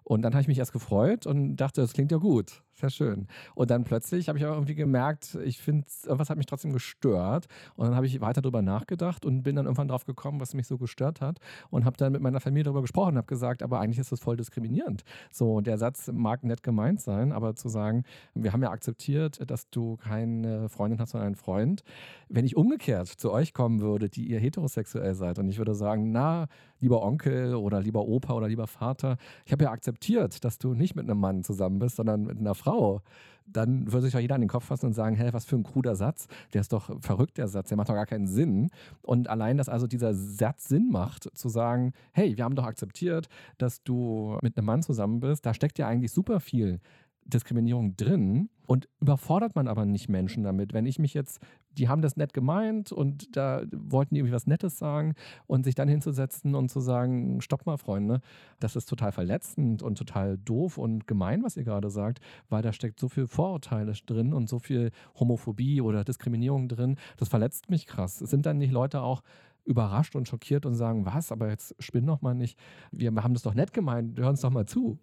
[0.04, 3.28] Und dann habe ich mich erst gefreut und dachte, das klingt ja gut, sehr schön.
[3.56, 7.47] Und dann plötzlich habe ich aber irgendwie gemerkt, ich finde, irgendwas hat mich trotzdem gestört.
[7.76, 10.68] Und dann habe ich weiter darüber nachgedacht und bin dann irgendwann drauf gekommen, was mich
[10.68, 11.39] so gestört hat.
[11.70, 14.20] Und habe dann mit meiner Familie darüber gesprochen und habe gesagt, aber eigentlich ist das
[14.20, 15.04] voll diskriminierend.
[15.32, 19.70] So, der Satz mag nett gemeint sein, aber zu sagen, wir haben ja akzeptiert, dass
[19.70, 21.84] du keine Freundin hast, sondern einen Freund.
[22.28, 26.12] Wenn ich umgekehrt zu euch kommen würde, die ihr heterosexuell seid, und ich würde sagen,
[26.12, 26.47] na,
[26.80, 29.93] lieber Onkel oder lieber Opa oder lieber Vater, ich habe ja akzeptiert,
[30.39, 33.02] dass du nicht mit einem Mann zusammen bist, sondern mit einer Frau.
[33.46, 35.64] Dann würde sich doch jeder an den Kopf fassen und sagen, hä, was für ein
[35.64, 36.28] kruder Satz.
[36.54, 38.70] Der ist doch verrückt, der Satz, der macht doch gar keinen Sinn.
[39.02, 43.28] Und allein, dass also dieser Satz Sinn macht, zu sagen, hey, wir haben doch akzeptiert,
[43.58, 46.80] dass du mit einem Mann zusammen bist, da steckt ja eigentlich super viel
[47.26, 50.74] Diskriminierung drin und überfordert man aber nicht Menschen damit.
[50.74, 54.47] Wenn ich mich jetzt, die haben das nett gemeint und da wollten die irgendwie was
[54.47, 55.15] Nettes sagen
[55.47, 58.21] und sich dann hinzusetzen und zu sagen, stopp mal, Freunde,
[58.59, 62.19] das ist total verletzend und total doof und gemein, was ihr gerade sagt,
[62.49, 66.97] weil da steckt so viel Vorurteile drin und so viel Homophobie oder Diskriminierung drin.
[67.17, 68.19] Das verletzt mich krass.
[68.19, 69.24] Sind dann nicht Leute auch
[69.65, 72.59] überrascht und schockiert und sagen, was, aber jetzt spinn doch mal nicht.
[72.91, 74.99] Wir haben das doch nett gemeint, hör uns doch mal zu.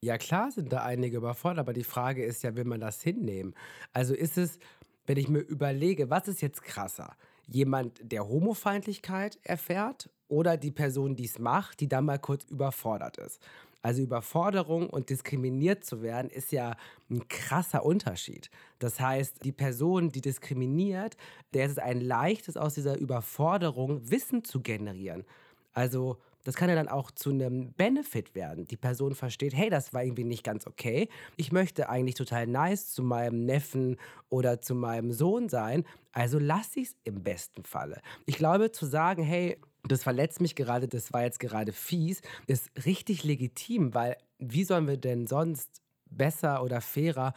[0.00, 3.54] Ja, klar sind da einige überfordert, aber die Frage ist ja, will man das hinnehmen?
[3.92, 4.58] Also ist es,
[5.06, 7.16] wenn ich mir überlege, was ist jetzt krasser?
[7.48, 13.16] Jemand, der Homofeindlichkeit erfährt oder die Person, die es macht, die dann mal kurz überfordert
[13.16, 13.40] ist?
[13.82, 16.76] Also Überforderung und diskriminiert zu werden, ist ja
[17.10, 18.50] ein krasser Unterschied.
[18.78, 21.16] Das heißt, die Person, die diskriminiert,
[21.54, 25.24] der ist es ein leichtes, aus dieser Überforderung Wissen zu generieren.
[25.72, 26.18] Also
[26.48, 28.66] das kann ja dann auch zu einem Benefit werden.
[28.66, 31.10] Die Person versteht, hey, das war irgendwie nicht ganz okay.
[31.36, 33.98] Ich möchte eigentlich total nice zu meinem Neffen
[34.30, 35.84] oder zu meinem Sohn sein.
[36.10, 38.00] Also lasse ich es im besten Falle.
[38.24, 42.70] Ich glaube, zu sagen, hey, das verletzt mich gerade, das war jetzt gerade fies, ist
[42.86, 47.34] richtig legitim, weil wie sollen wir denn sonst besser oder fairer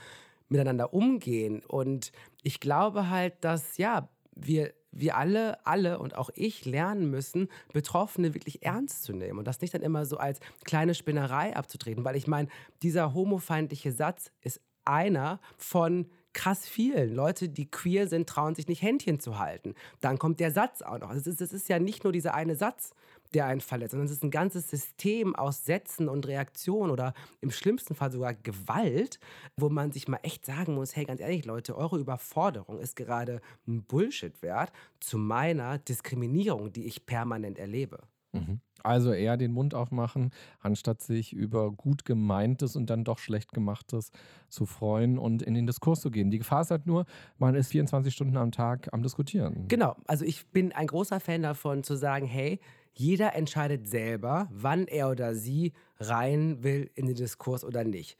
[0.48, 1.64] miteinander umgehen?
[1.68, 7.48] Und ich glaube halt, dass ja, wir wir alle, alle und auch ich lernen müssen,
[7.74, 12.04] Betroffene wirklich ernst zu nehmen und das nicht dann immer so als kleine Spinnerei abzutreten,
[12.04, 12.50] weil ich meine,
[12.82, 17.14] dieser homofeindliche Satz ist einer von krass vielen.
[17.14, 19.76] Leute, die queer sind, trauen sich nicht Händchen zu halten.
[20.00, 21.12] Dann kommt der Satz auch noch.
[21.12, 22.94] Es ist, ist ja nicht nur dieser eine Satz,
[23.34, 27.52] der einen verletzt, sondern es ist ein ganzes System aus Sätzen und Reaktionen oder im
[27.52, 29.20] schlimmsten Fall sogar Gewalt,
[29.56, 33.42] wo man sich mal echt sagen muss, hey, ganz ehrlich, Leute, eure Überforderung ist gerade
[33.68, 38.00] ein Bullshit wert zu meiner Diskriminierung, die ich permanent erlebe.
[38.34, 38.62] Mhm.
[38.84, 44.12] Also eher den Mund aufmachen, anstatt sich über gut gemeintes und dann doch schlecht gemachtes
[44.50, 46.32] zu freuen und in den Diskurs zu gehen.
[46.32, 47.06] Die Gefahr ist halt nur,
[47.38, 49.68] man ist 24 Stunden am Tag am Diskutieren.
[49.68, 52.60] Genau, also ich bin ein großer Fan davon zu sagen, hey,
[52.94, 58.18] jeder entscheidet selber, wann er oder sie rein will in den Diskurs oder nicht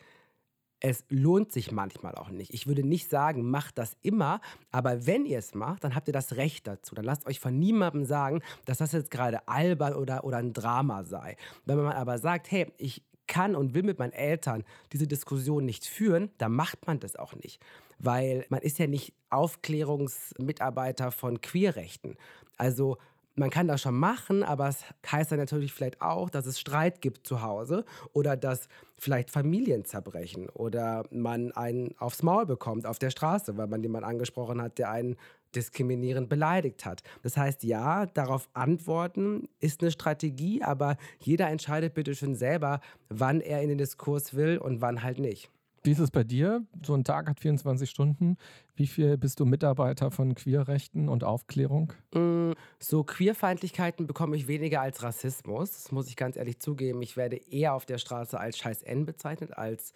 [0.82, 2.54] es lohnt sich manchmal auch nicht.
[2.54, 4.42] Ich würde nicht sagen, macht das immer,
[4.72, 6.96] aber wenn ihr es macht, dann habt ihr das Recht dazu.
[6.96, 11.04] Dann lasst euch von niemandem sagen, dass das jetzt gerade albern oder, oder ein Drama
[11.04, 11.38] sei.
[11.66, 15.86] Wenn man aber sagt, hey, ich kann und will mit meinen Eltern diese Diskussion nicht
[15.86, 17.62] führen, dann macht man das auch nicht.
[18.00, 22.18] Weil man ist ja nicht Aufklärungsmitarbeiter von Queerrechten.
[22.58, 22.98] Also
[23.36, 27.02] man kann das schon machen, aber es heißt dann natürlich vielleicht auch, dass es Streit
[27.02, 28.68] gibt zu Hause oder dass
[28.98, 34.10] vielleicht Familien zerbrechen oder man einen aufs Maul bekommt auf der Straße, weil man jemanden
[34.10, 35.16] angesprochen hat, der einen
[35.56, 37.04] diskriminierend beleidigt hat.
[37.24, 42.80] Das heißt, ja, darauf antworten ist eine Strategie, aber jeder entscheidet bitte schon selber,
[43.10, 45.50] wann er in den Diskurs will und wann halt nicht.
[45.84, 46.64] Wie ist es bei dir?
[46.86, 48.38] So ein Tag hat 24 Stunden.
[48.76, 51.94] Wie viel bist du Mitarbeiter von Queerrechten und Aufklärung?
[52.14, 55.72] Mm, so Queerfeindlichkeiten bekomme ich weniger als Rassismus.
[55.72, 57.02] Das muss ich ganz ehrlich zugeben.
[57.02, 59.94] Ich werde eher auf der Straße als Scheiß N bezeichnet, als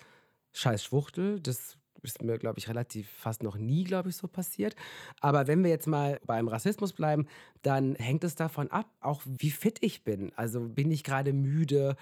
[0.53, 1.39] Scheiß Schwuchtel.
[1.39, 4.75] Das ist mir, glaube ich, relativ fast noch nie, glaube ich, so passiert.
[5.19, 7.27] Aber wenn wir jetzt mal beim Rassismus bleiben,
[7.61, 10.31] dann hängt es davon ab, auch wie fit ich bin.
[10.35, 11.95] Also bin ich gerade müde?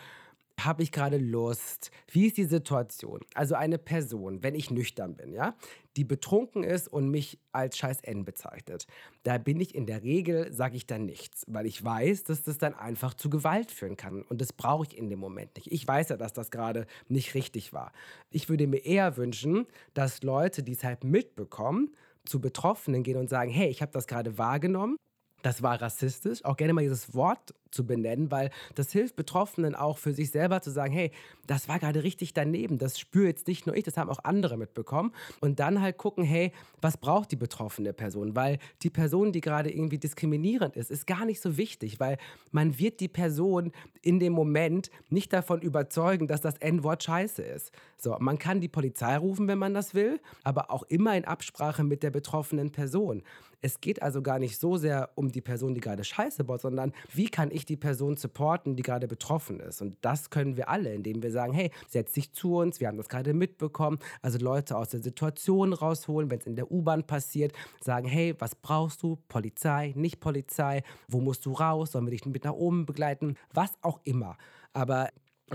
[0.59, 1.91] Habe ich gerade Lust?
[2.11, 3.21] Wie ist die Situation?
[3.33, 5.55] Also eine Person, wenn ich nüchtern bin, ja,
[5.97, 8.85] die betrunken ist und mich als scheiß N bezeichnet,
[9.23, 12.59] da bin ich in der Regel, sage ich dann nichts, weil ich weiß, dass das
[12.59, 15.71] dann einfach zu Gewalt führen kann und das brauche ich in dem Moment nicht.
[15.71, 17.91] Ich weiß ja, dass das gerade nicht richtig war.
[18.29, 21.95] Ich würde mir eher wünschen, dass Leute, die es halt mitbekommen,
[22.25, 24.97] zu Betroffenen gehen und sagen, hey, ich habe das gerade wahrgenommen,
[25.41, 29.97] das war rassistisch, auch gerne mal dieses Wort zu benennen, weil das hilft Betroffenen auch
[29.97, 31.11] für sich selber zu sagen, hey,
[31.47, 34.57] das war gerade richtig daneben, das spüre jetzt nicht nur ich, das haben auch andere
[34.57, 35.11] mitbekommen.
[35.41, 36.51] Und dann halt gucken, hey,
[36.81, 38.35] was braucht die betroffene Person?
[38.35, 42.17] Weil die Person, die gerade irgendwie diskriminierend ist, ist gar nicht so wichtig, weil
[42.51, 43.71] man wird die Person
[44.01, 47.71] in dem Moment nicht davon überzeugen, dass das N-Wort scheiße ist.
[47.97, 51.83] So, man kann die Polizei rufen, wenn man das will, aber auch immer in Absprache
[51.83, 53.23] mit der betroffenen Person.
[53.61, 56.91] Es geht also gar nicht so sehr um die Person, die gerade Scheiße baut, sondern
[57.13, 59.81] wie kann ich die Person supporten, die gerade betroffen ist.
[59.81, 62.97] Und das können wir alle, indem wir sagen, hey, setz dich zu uns, wir haben
[62.97, 63.99] das gerade mitbekommen.
[64.21, 68.55] Also Leute aus der Situation rausholen, wenn es in der U-Bahn passiert, sagen, hey, was
[68.55, 69.17] brauchst du?
[69.27, 71.91] Polizei, nicht Polizei, wo musst du raus?
[71.91, 73.35] Sollen wir dich mit nach oben begleiten?
[73.53, 74.37] Was auch immer.
[74.73, 75.09] Aber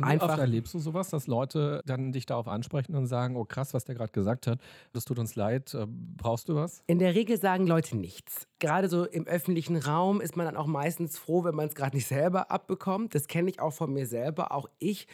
[0.04, 0.30] Einfach.
[0.30, 3.84] oft erlebst du sowas, dass Leute dann dich darauf ansprechen und sagen, oh krass, was
[3.84, 4.60] der gerade gesagt hat,
[4.92, 6.82] das tut uns leid, äh, brauchst du was?
[6.86, 8.46] In der Regel sagen Leute nichts.
[8.58, 11.96] Gerade so im öffentlichen Raum ist man dann auch meistens froh, wenn man es gerade
[11.96, 13.14] nicht selber abbekommt.
[13.14, 14.52] Das kenne ich auch von mir selber.
[14.52, 15.06] Auch ich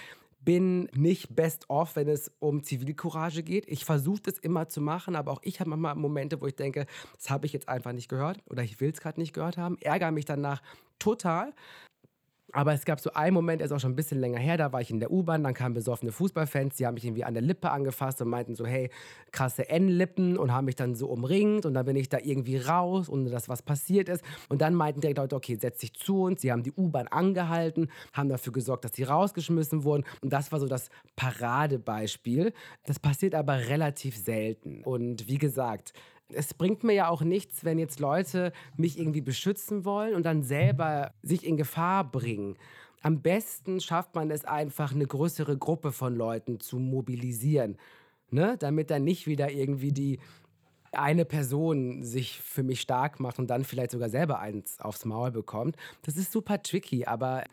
[0.44, 3.66] bin nicht best off, wenn es um Zivilcourage geht.
[3.68, 6.86] Ich versuche das immer zu machen, aber auch ich habe manchmal Momente, wo ich denke,
[7.16, 9.78] das habe ich jetzt einfach nicht gehört oder ich will es gerade nicht gehört haben,
[9.80, 10.62] ärgere mich danach
[10.98, 11.54] total.
[12.54, 14.72] Aber es gab so einen Moment, der ist auch schon ein bisschen länger her, da
[14.72, 17.42] war ich in der U-Bahn, dann kamen besoffene Fußballfans, die haben mich irgendwie an der
[17.42, 18.90] Lippe angefasst und meinten so, hey,
[19.32, 23.08] krasse N-Lippen und haben mich dann so umringt und dann bin ich da irgendwie raus,
[23.08, 24.24] ohne dass was passiert ist.
[24.48, 26.42] Und dann meinten die Leute, okay, setz dich zu uns.
[26.42, 30.04] Sie haben die U-Bahn angehalten, haben dafür gesorgt, dass sie rausgeschmissen wurden.
[30.20, 32.52] Und das war so das Paradebeispiel.
[32.86, 34.84] Das passiert aber relativ selten.
[34.84, 35.92] Und wie gesagt,
[36.28, 40.42] es bringt mir ja auch nichts, wenn jetzt Leute mich irgendwie beschützen wollen und dann
[40.42, 42.56] selber sich in Gefahr bringen.
[43.02, 47.76] Am besten schafft man es einfach, eine größere Gruppe von Leuten zu mobilisieren,
[48.30, 48.56] ne?
[48.58, 50.18] damit dann nicht wieder irgendwie die
[50.92, 55.32] eine Person sich für mich stark macht und dann vielleicht sogar selber eins aufs Maul
[55.32, 55.76] bekommt.
[56.02, 57.44] Das ist super tricky, aber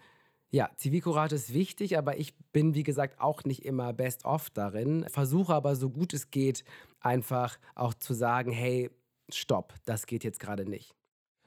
[0.52, 5.06] ja, Zivilcourage ist wichtig, aber ich bin, wie gesagt, auch nicht immer best off darin.
[5.08, 6.66] Versuche aber so gut es geht,
[7.00, 8.92] einfach auch zu sagen, hey,
[9.32, 10.94] stopp, das geht jetzt gerade nicht.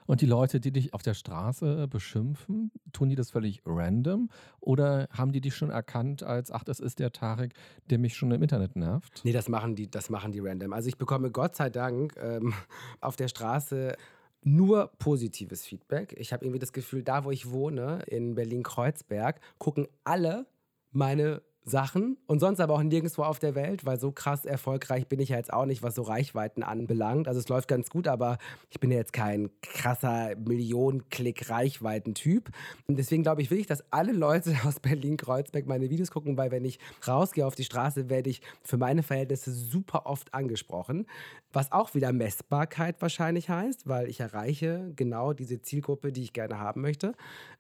[0.07, 4.29] Und die Leute, die dich auf der Straße beschimpfen, tun die das völlig random
[4.61, 7.55] oder haben die dich schon erkannt als, ach, das ist der Tarek,
[7.89, 9.23] der mich schon im Internet nervt?
[9.25, 10.73] Nee, das machen die, das machen die random.
[10.75, 12.53] Also ich bekomme Gott sei Dank ähm,
[13.01, 13.97] auf der Straße
[14.45, 16.15] nur positives Feedback.
[16.19, 20.47] Ich habe irgendwie das Gefühl, da wo ich wohne, in Berlin-Kreuzberg, gucken alle
[20.93, 25.19] meine Sachen und sonst aber auch nirgendwo auf der Welt, weil so krass erfolgreich bin
[25.19, 27.27] ich ja jetzt auch nicht, was so Reichweiten anbelangt.
[27.27, 28.37] Also es läuft ganz gut, aber
[28.71, 32.51] ich bin ja jetzt kein krasser Millionen-Klick-Reichweiten-Typ.
[32.87, 36.67] Und deswegen glaube ich wirklich, dass alle Leute aus Berlin-Kreuzberg meine Videos gucken, weil wenn
[36.67, 41.07] ich rausgehe auf die Straße, werde ich für meine Verhältnisse super oft angesprochen.
[41.53, 46.59] Was auch wieder Messbarkeit wahrscheinlich heißt, weil ich erreiche genau diese Zielgruppe, die ich gerne
[46.59, 47.15] haben möchte.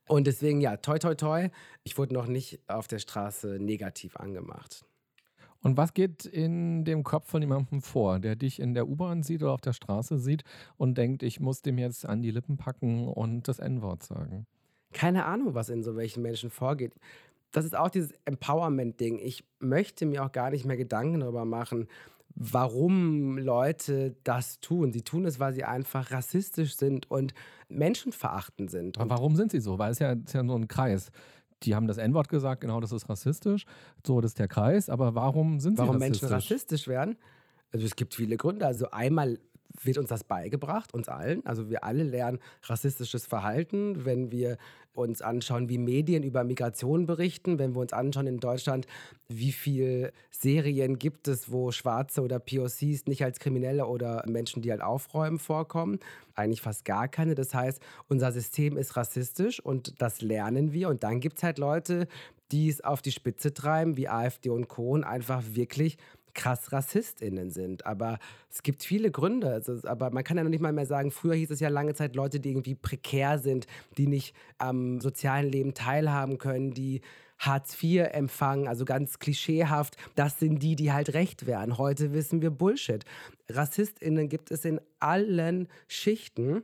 [0.06, 1.48] Und deswegen, ja, toi, toi, toi,
[1.84, 4.84] ich wurde noch nicht auf der Straße negativ angemacht.
[5.64, 9.42] Und was geht in dem Kopf von jemandem vor, der dich in der U-Bahn sieht
[9.42, 10.44] oder auf der Straße sieht
[10.76, 14.46] und denkt, ich muss dem jetzt an die Lippen packen und das N-Wort sagen?
[14.92, 16.92] Keine Ahnung, was in so welchen Menschen vorgeht.
[17.50, 19.18] Das ist auch dieses Empowerment-Ding.
[19.18, 21.88] Ich möchte mir auch gar nicht mehr Gedanken darüber machen,
[22.34, 24.92] warum Leute das tun.
[24.92, 27.32] Sie tun es, weil sie einfach rassistisch sind und
[27.68, 28.98] menschenverachtend sind.
[28.98, 29.78] Aber warum sind sie so?
[29.78, 31.10] Weil es ja, ist ja nur ein Kreis.
[31.62, 33.64] Die haben das N-Wort gesagt, genau, das ist rassistisch.
[34.06, 34.90] So, das ist der Kreis.
[34.90, 36.22] Aber warum sind warum sie rassistisch?
[36.22, 37.16] Warum Menschen rassistisch werden?
[37.72, 38.66] Also es gibt viele Gründe.
[38.66, 39.38] Also einmal
[39.82, 41.44] wird uns das beigebracht, uns allen.
[41.46, 44.56] Also wir alle lernen rassistisches Verhalten, wenn wir
[44.94, 48.86] uns anschauen, wie Medien über Migration berichten, wenn wir uns anschauen in Deutschland,
[49.28, 54.70] wie viele Serien gibt es, wo Schwarze oder POCs nicht als Kriminelle oder Menschen, die
[54.70, 55.98] halt aufräumen, vorkommen.
[56.36, 57.34] Eigentlich fast gar keine.
[57.34, 60.88] Das heißt, unser System ist rassistisch und das lernen wir.
[60.88, 62.06] Und dann gibt es halt Leute,
[62.52, 64.90] die es auf die Spitze treiben, wie AfD und Co.
[64.90, 65.96] und einfach wirklich
[66.34, 67.86] krass RassistInnen sind.
[67.86, 68.18] Aber
[68.50, 69.48] es gibt viele Gründe.
[69.48, 71.94] Also, aber man kann ja noch nicht mal mehr sagen, früher hieß es ja lange
[71.94, 73.66] Zeit Leute, die irgendwie prekär sind,
[73.96, 77.00] die nicht am sozialen Leben teilhaben können, die
[77.38, 81.78] Hartz IV empfangen, also ganz klischeehaft, das sind die, die halt recht wären.
[81.78, 83.04] Heute wissen wir Bullshit.
[83.48, 86.62] RassistInnen gibt es in allen Schichten.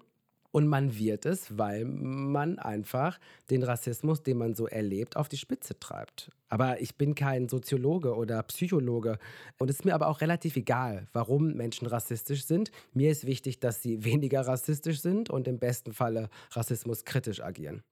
[0.53, 3.19] Und man wird es, weil man einfach
[3.51, 6.31] den Rassismus, den man so erlebt, auf die Spitze treibt.
[6.49, 9.19] Aber ich bin kein Soziologe oder Psychologe.
[9.59, 12.73] Und es ist mir aber auch relativ egal, warum Menschen rassistisch sind.
[12.93, 17.83] Mir ist wichtig, dass sie weniger rassistisch sind und im besten Falle rassismuskritisch agieren.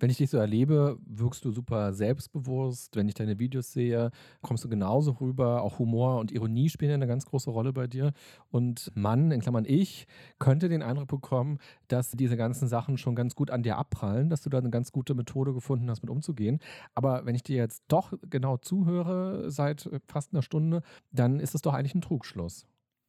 [0.00, 2.96] Wenn ich dich so erlebe, wirkst du super selbstbewusst.
[2.96, 5.62] Wenn ich deine Videos sehe, kommst du genauso rüber.
[5.62, 8.14] Auch Humor und Ironie spielen eine ganz große Rolle bei dir.
[8.50, 10.06] Und Mann, in Klammern ich,
[10.38, 14.40] könnte den Eindruck bekommen, dass diese ganzen Sachen schon ganz gut an dir abprallen, dass
[14.40, 16.60] du da eine ganz gute Methode gefunden hast, mit umzugehen.
[16.94, 20.80] Aber wenn ich dir jetzt doch genau zuhöre seit fast einer Stunde,
[21.12, 22.66] dann ist es doch eigentlich ein Trugschluss.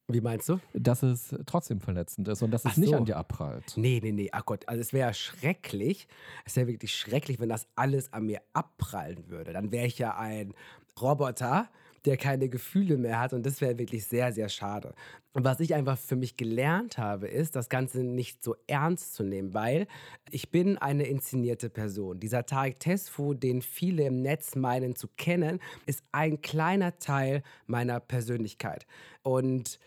[0.07, 0.59] Wie meinst du?
[0.73, 2.81] Dass es trotzdem verletzend ist und dass es so.
[2.81, 3.73] nicht an dir abprallt.
[3.77, 4.29] Nee, nee, nee.
[4.31, 6.07] Ach Gott, also es wäre schrecklich.
[6.45, 9.53] Es wäre wirklich schrecklich, wenn das alles an mir abprallen würde.
[9.53, 10.53] Dann wäre ich ja ein
[10.99, 11.69] Roboter,
[12.05, 14.93] der keine Gefühle mehr hat und das wäre wirklich sehr, sehr schade.
[15.33, 19.23] Und was ich einfach für mich gelernt habe, ist, das Ganze nicht so ernst zu
[19.23, 19.87] nehmen, weil
[20.29, 22.19] ich bin eine inszenierte Person.
[22.19, 27.99] Dieser Tarek Tesfu, den viele im Netz meinen zu kennen, ist ein kleiner Teil meiner
[27.99, 28.85] Persönlichkeit.
[29.21, 29.79] Und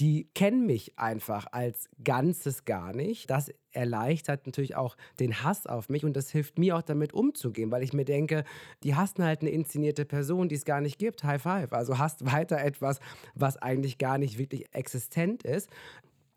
[0.00, 3.28] die kennen mich einfach als Ganzes gar nicht.
[3.28, 7.70] Das erleichtert natürlich auch den Hass auf mich und das hilft mir auch damit umzugehen,
[7.70, 8.44] weil ich mir denke,
[8.82, 11.22] die hassen halt eine inszenierte Person, die es gar nicht gibt.
[11.22, 11.72] High five.
[11.74, 12.98] Also hasst weiter etwas,
[13.34, 15.68] was eigentlich gar nicht wirklich existent ist.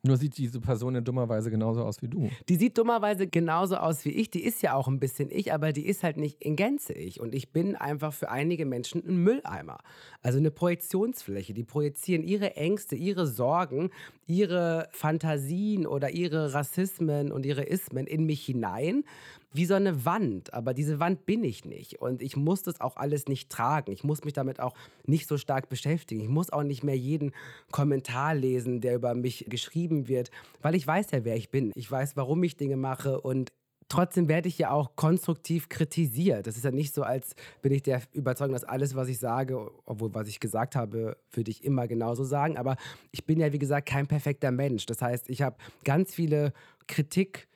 [0.06, 2.30] Nur sieht diese Person ja dummerweise genauso aus wie du.
[2.49, 4.30] Die sieht dummerweise genauso aus wie ich.
[4.30, 7.22] Die ist ja auch ein bisschen ich, aber die ist halt nicht in Gänze ich.
[7.22, 9.78] Und ich bin einfach für einige Menschen ein Mülleimer.
[10.22, 11.54] Also eine Projektionsfläche.
[11.54, 13.91] Die projizieren ihre Ängste, ihre Sorgen,
[14.28, 19.06] ihre Fantasien oder ihre Rassismen und ihre Ismen in mich hinein
[19.54, 22.97] wie so eine Wand, aber diese Wand bin ich nicht und ich muss das auch
[22.97, 23.91] alles nicht tragen.
[23.91, 24.74] Ich muss mich damit auch
[25.06, 26.22] nicht so stark beschäftigen.
[26.22, 27.32] Ich muss auch nicht mehr jeden
[27.72, 30.32] Kommentar lesen, der über mich geschrieben wird,
[30.62, 31.72] weil ich weiß ja, wer ich bin.
[31.76, 33.51] Ich weiß, warum ich Dinge mache und
[33.89, 36.47] Trotzdem werde ich ja auch konstruktiv kritisiert.
[36.47, 39.70] Das ist ja nicht so, als bin ich der Überzeugung, dass alles, was ich sage,
[39.86, 42.58] obwohl was ich gesagt habe, würde ich immer genauso sagen.
[42.58, 42.78] Aber
[43.12, 44.86] ich bin ja, wie gesagt, kein perfekter Mensch.
[44.88, 46.54] Das heißt, ich habe ganz viele
[46.88, 47.47] Kritik.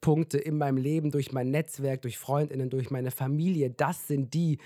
[0.00, 4.58] Punkte in meinem Leben, durch mein Netzwerk, durch Freundinnen, durch meine Familie, das sind die,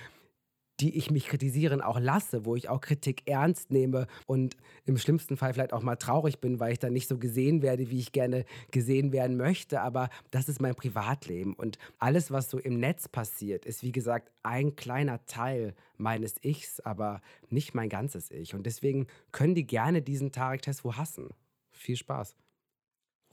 [0.81, 5.37] die ich mich kritisieren auch lasse, wo ich auch Kritik ernst nehme und im schlimmsten
[5.37, 8.13] Fall vielleicht auch mal traurig bin, weil ich dann nicht so gesehen werde, wie ich
[8.13, 9.81] gerne gesehen werden möchte.
[9.81, 14.33] Aber das ist mein Privatleben und alles, was so im Netz passiert, ist wie gesagt
[14.43, 17.21] ein kleiner Teil meines Ichs, aber
[17.51, 18.55] nicht mein ganzes Ich.
[18.55, 21.29] Und deswegen können die gerne diesen Tarek Tesfu hassen.
[21.71, 22.37] Viel Spaß.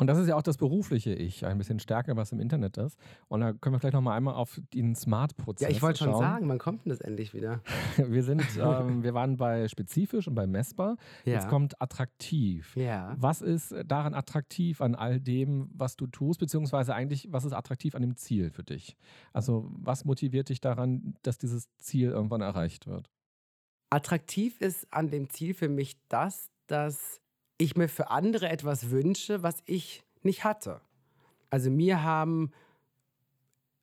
[0.01, 2.97] Und das ist ja auch das berufliche Ich, ein bisschen stärker, was im Internet ist.
[3.27, 6.17] Und da können wir vielleicht noch mal einmal auf den Smart-Prozess Ja, ich wollte schon
[6.17, 7.61] sagen, wann kommt denn das endlich wieder?
[7.97, 10.97] wir sind, ähm, wir waren bei spezifisch und bei messbar.
[11.23, 11.33] Ja.
[11.33, 12.75] Jetzt kommt attraktiv.
[12.75, 13.15] Ja.
[13.19, 17.93] Was ist daran attraktiv an all dem, was du tust, beziehungsweise eigentlich, was ist attraktiv
[17.93, 18.97] an dem Ziel für dich?
[19.33, 23.11] Also, was motiviert dich daran, dass dieses Ziel irgendwann erreicht wird?
[23.91, 27.20] Attraktiv ist an dem Ziel für mich das, dass
[27.62, 30.82] ich mir für andere etwas wünsche, was ich nicht hatte.
[31.49, 32.51] Also mir haben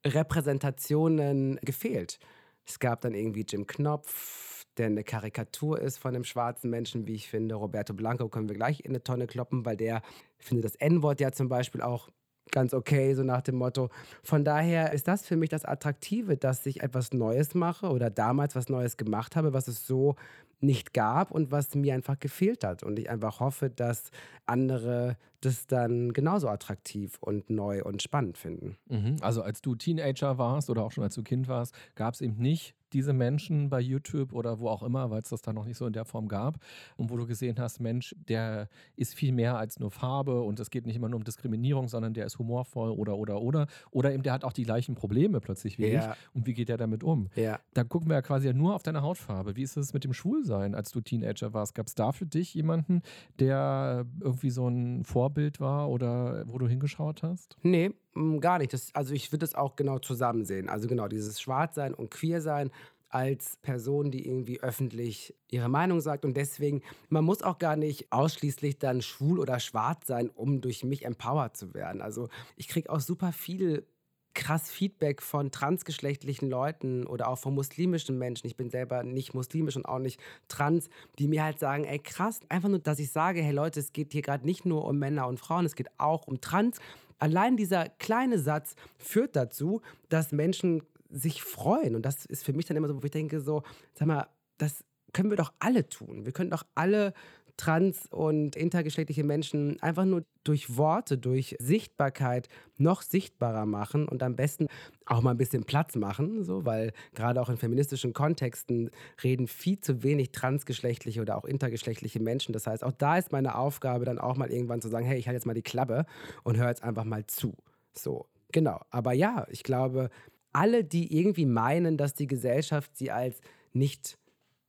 [0.04, 2.18] Repräsentationen gefehlt.
[2.66, 7.14] Es gab dann irgendwie Jim Knopf, der eine Karikatur ist von einem schwarzen Menschen, wie
[7.14, 7.56] ich finde.
[7.56, 10.02] Roberto Blanco können wir gleich in eine Tonne kloppen, weil der
[10.38, 12.08] findet das N-Wort ja zum Beispiel auch
[12.50, 13.90] ganz okay, so nach dem Motto.
[14.22, 18.54] Von daher ist das für mich das Attraktive, dass ich etwas Neues mache oder damals
[18.54, 20.16] was Neues gemacht habe, was es so
[20.60, 22.82] nicht gab und was mir einfach gefehlt hat.
[22.82, 24.10] Und ich einfach hoffe, dass
[24.46, 28.76] andere das dann genauso attraktiv und neu und spannend finden.
[28.88, 29.16] Mhm.
[29.20, 32.36] Also als du Teenager warst oder auch schon als du Kind warst, gab es eben
[32.36, 35.76] nicht diese Menschen bei YouTube oder wo auch immer, weil es das da noch nicht
[35.76, 36.58] so in der Form gab
[36.96, 40.70] und wo du gesehen hast, Mensch, der ist viel mehr als nur Farbe und es
[40.70, 44.22] geht nicht immer nur um Diskriminierung, sondern der ist humorvoll oder oder oder oder eben
[44.22, 46.12] der hat auch die gleichen Probleme plötzlich wie ja.
[46.12, 47.28] ich und wie geht der damit um?
[47.34, 47.60] Ja.
[47.74, 49.56] Da gucken wir ja quasi nur auf deine Hautfarbe.
[49.56, 51.74] Wie ist es mit dem Schwulsein, als du Teenager warst?
[51.74, 53.02] Gab es da für dich jemanden,
[53.38, 57.58] der irgendwie so ein Vorbild war oder wo du hingeschaut hast?
[57.62, 58.72] Nee, mm, gar nicht.
[58.72, 60.70] Das, also ich würde das auch genau zusammen sehen.
[60.70, 62.70] Also genau dieses Schwarzsein und Queersein
[63.10, 66.24] als Person, die irgendwie öffentlich ihre Meinung sagt.
[66.24, 70.82] Und deswegen, man muss auch gar nicht ausschließlich dann schwul oder schwarz sein, um durch
[70.82, 72.00] mich empowered zu werden.
[72.00, 73.86] Also ich kriege auch super viel
[74.34, 78.46] krass Feedback von transgeschlechtlichen Leuten oder auch von muslimischen Menschen.
[78.46, 82.40] Ich bin selber nicht muslimisch und auch nicht trans, die mir halt sagen, ey krass,
[82.48, 85.26] einfach nur, dass ich sage, hey Leute, es geht hier gerade nicht nur um Männer
[85.26, 86.78] und Frauen, es geht auch um Trans.
[87.18, 91.96] Allein dieser kleine Satz führt dazu, dass Menschen sich freuen.
[91.96, 93.62] Und das ist für mich dann immer so, wo ich denke, so,
[93.94, 96.24] sag mal, das können wir doch alle tun.
[96.24, 97.14] Wir können doch alle
[97.58, 102.48] trans- und intergeschlechtliche Menschen einfach nur durch Worte, durch Sichtbarkeit
[102.78, 104.68] noch sichtbarer machen und am besten
[105.04, 108.90] auch mal ein bisschen Platz machen, so, weil gerade auch in feministischen Kontexten
[109.22, 112.52] reden viel zu wenig transgeschlechtliche oder auch intergeschlechtliche Menschen.
[112.52, 115.26] Das heißt, auch da ist meine Aufgabe dann auch mal irgendwann zu sagen, hey, ich
[115.26, 116.06] halte jetzt mal die Klappe
[116.44, 117.54] und höre jetzt einfach mal zu.
[117.92, 118.80] So, genau.
[118.90, 120.10] Aber ja, ich glaube,
[120.52, 123.40] alle, die irgendwie meinen, dass die Gesellschaft sie als
[123.72, 124.16] nicht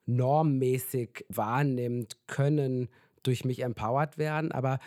[0.09, 2.89] normmäßig wahrnimmt, können
[3.23, 4.51] durch mich empowered werden.
[4.51, 4.79] Aber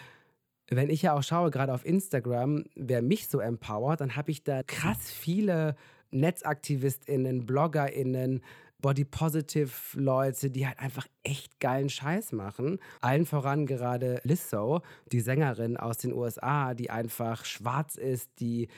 [0.68, 4.42] wenn ich ja auch schaue, gerade auf Instagram, wer mich so empowert, dann habe ich
[4.42, 5.76] da krass viele
[6.10, 8.42] NetzaktivistInnen, BloggerInnen,
[8.80, 12.80] Body Positive Leute, die halt einfach echt geilen Scheiß machen.
[13.00, 18.68] Allen voran gerade Lizzo, die Sängerin aus den USA, die einfach schwarz ist, die,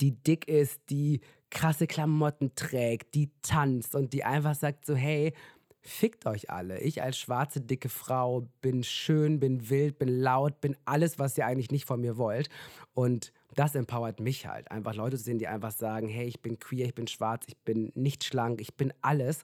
[0.00, 1.20] die dick ist, die
[1.50, 5.32] krasse Klamotten trägt, die tanzt und die einfach sagt so, hey,
[5.80, 6.80] fickt euch alle.
[6.80, 11.46] Ich als schwarze, dicke Frau bin schön, bin wild, bin laut, bin alles, was ihr
[11.46, 12.48] eigentlich nicht von mir wollt.
[12.94, 14.70] Und das empowert mich halt.
[14.70, 17.56] Einfach Leute zu sehen, die einfach sagen, hey, ich bin queer, ich bin schwarz, ich
[17.58, 19.42] bin nicht schlank, ich bin alles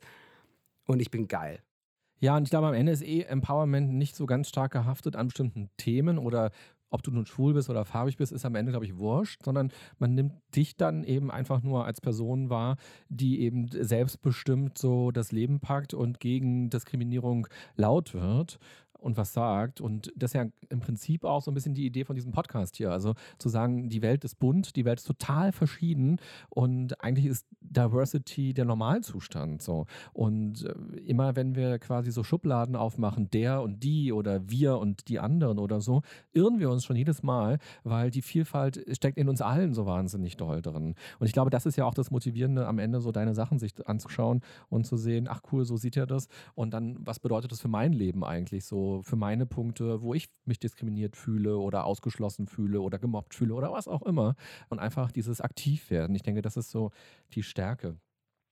[0.86, 1.62] und ich bin geil.
[2.20, 5.26] Ja, und ich glaube, am Ende ist eh Empowerment nicht so ganz stark gehaftet an
[5.26, 6.52] bestimmten Themen oder
[6.94, 9.72] ob du nun schwul bist oder farbig bist, ist am Ende, glaube ich, wurscht, sondern
[9.98, 12.76] man nimmt dich dann eben einfach nur als Person wahr,
[13.08, 18.60] die eben selbstbestimmt so das Leben packt und gegen Diskriminierung laut wird
[19.04, 19.82] und was sagt.
[19.82, 22.76] Und das ist ja im Prinzip auch so ein bisschen die Idee von diesem Podcast
[22.76, 22.90] hier.
[22.90, 27.46] Also zu sagen, die Welt ist bunt, die Welt ist total verschieden und eigentlich ist
[27.60, 29.60] Diversity der Normalzustand.
[29.60, 29.86] So.
[30.14, 35.08] Und äh, immer wenn wir quasi so Schubladen aufmachen, der und die oder wir und
[35.08, 36.00] die anderen oder so,
[36.32, 40.38] irren wir uns schon jedes Mal, weil die Vielfalt steckt in uns allen so wahnsinnig
[40.38, 40.94] doll drin.
[41.18, 43.74] Und ich glaube, das ist ja auch das Motivierende, am Ende so deine Sachen sich
[43.86, 44.40] anzuschauen
[44.70, 46.28] und zu sehen, ach cool, so sieht er das.
[46.54, 48.93] Und dann, was bedeutet das für mein Leben eigentlich so?
[49.02, 53.72] Für meine Punkte, wo ich mich diskriminiert fühle oder ausgeschlossen fühle oder gemobbt fühle oder
[53.72, 54.34] was auch immer.
[54.68, 56.14] Und einfach dieses Aktivwerden.
[56.14, 56.90] Ich denke, das ist so
[57.34, 57.96] die Stärke.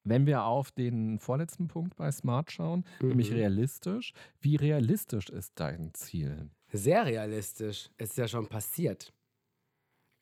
[0.04, 3.08] Wenn wir auf den vorletzten Punkt bei Smart schauen, mhm.
[3.08, 6.50] nämlich realistisch, wie realistisch ist dein Ziel?
[6.72, 7.90] Sehr realistisch.
[7.98, 9.12] Es ist ja schon passiert.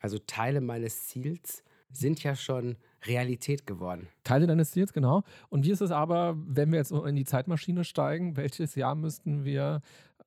[0.01, 1.63] Also Teile meines Ziels
[1.93, 4.09] sind ja schon Realität geworden.
[4.25, 5.23] Teile deines Ziels, genau.
[5.49, 8.37] Und wie ist es aber, wenn wir jetzt in die Zeitmaschine steigen?
[8.37, 9.81] Welches Jahr müssten wir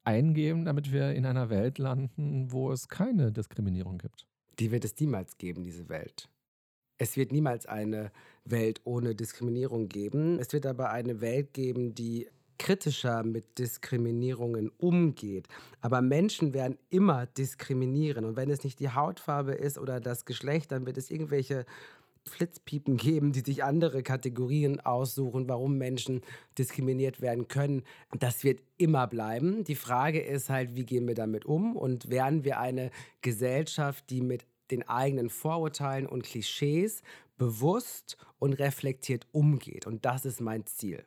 [0.03, 4.27] eingeben, damit wir in einer Welt landen, wo es keine Diskriminierung gibt?
[4.59, 6.29] Die wird es niemals geben, diese Welt.
[6.97, 8.11] Es wird niemals eine
[8.45, 10.39] Welt ohne Diskriminierung geben.
[10.39, 12.27] Es wird aber eine Welt geben, die
[12.57, 15.47] kritischer mit Diskriminierungen umgeht.
[15.81, 18.25] Aber Menschen werden immer diskriminieren.
[18.25, 21.65] Und wenn es nicht die Hautfarbe ist oder das Geschlecht, dann wird es irgendwelche
[22.27, 26.21] Flitzpiepen geben, die sich andere Kategorien aussuchen, warum Menschen
[26.57, 27.83] diskriminiert werden können.
[28.17, 29.63] Das wird immer bleiben.
[29.63, 34.21] Die Frage ist halt, wie gehen wir damit um und werden wir eine Gesellschaft, die
[34.21, 37.01] mit den eigenen Vorurteilen und Klischees
[37.37, 39.85] bewusst und reflektiert umgeht.
[39.85, 41.05] Und das ist mein Ziel.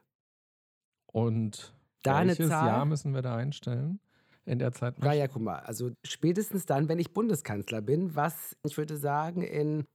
[1.07, 4.01] Und Deine welches Zahl, Jahr müssen wir da einstellen?
[4.45, 4.95] In der Zeit?
[5.03, 5.59] Ja, ja, guck mal.
[5.61, 9.87] Also spätestens dann, wenn ich Bundeskanzler bin, was ich würde sagen in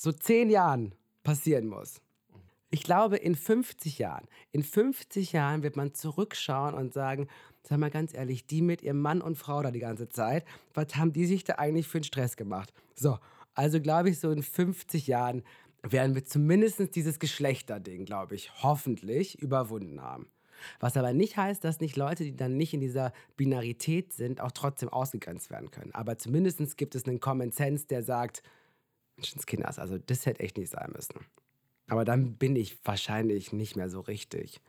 [0.00, 2.00] so zehn Jahren passieren muss.
[2.70, 7.28] Ich glaube, in 50 Jahren, in 50 Jahren wird man zurückschauen und sagen,
[7.64, 10.96] sag mal ganz ehrlich, die mit ihrem Mann und Frau da die ganze Zeit, was
[10.96, 12.72] haben die sich da eigentlich für einen Stress gemacht?
[12.94, 13.18] So,
[13.54, 15.42] also glaube ich, so in 50 Jahren
[15.82, 20.28] werden wir zumindest dieses Geschlechterding, glaube ich, hoffentlich überwunden haben.
[20.78, 24.52] Was aber nicht heißt, dass nicht Leute, die dann nicht in dieser Binarität sind, auch
[24.52, 25.92] trotzdem ausgegrenzt werden können.
[25.92, 28.42] Aber zumindest gibt es einen Common Sense, der sagt,
[29.20, 31.26] Menschenskinders, also das hätte echt nicht sein müssen.
[31.88, 34.60] Aber dann bin ich wahrscheinlich nicht mehr so richtig.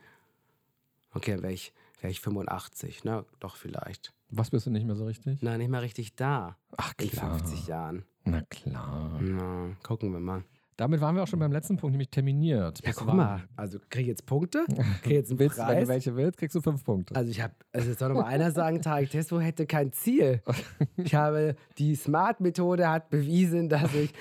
[1.14, 3.24] Okay, dann wäre ich, wär ich 85, ne?
[3.40, 4.12] Doch vielleicht.
[4.28, 5.40] Was bist du nicht mehr so richtig?
[5.42, 6.56] Nein, nicht mehr richtig da.
[6.76, 7.34] Ach klar.
[7.34, 8.04] In 50 Jahren.
[8.24, 9.18] Na klar.
[9.20, 10.44] Na, gucken wir mal.
[10.76, 12.84] Damit waren wir auch schon beim letzten Punkt, nämlich terminiert.
[12.84, 13.42] Ja, guck mal.
[13.56, 14.64] Also kriege ich jetzt Punkte?
[15.02, 15.68] Kriege jetzt einen willst, Preis?
[15.68, 17.14] Wenn du welche willst, kriegst du fünf Punkte.
[17.14, 20.42] Also ich habe, also jetzt soll noch mal einer sagen, Tarek Testo hätte kein Ziel.
[20.96, 24.12] Ich habe, die Smart-Methode hat bewiesen, dass ich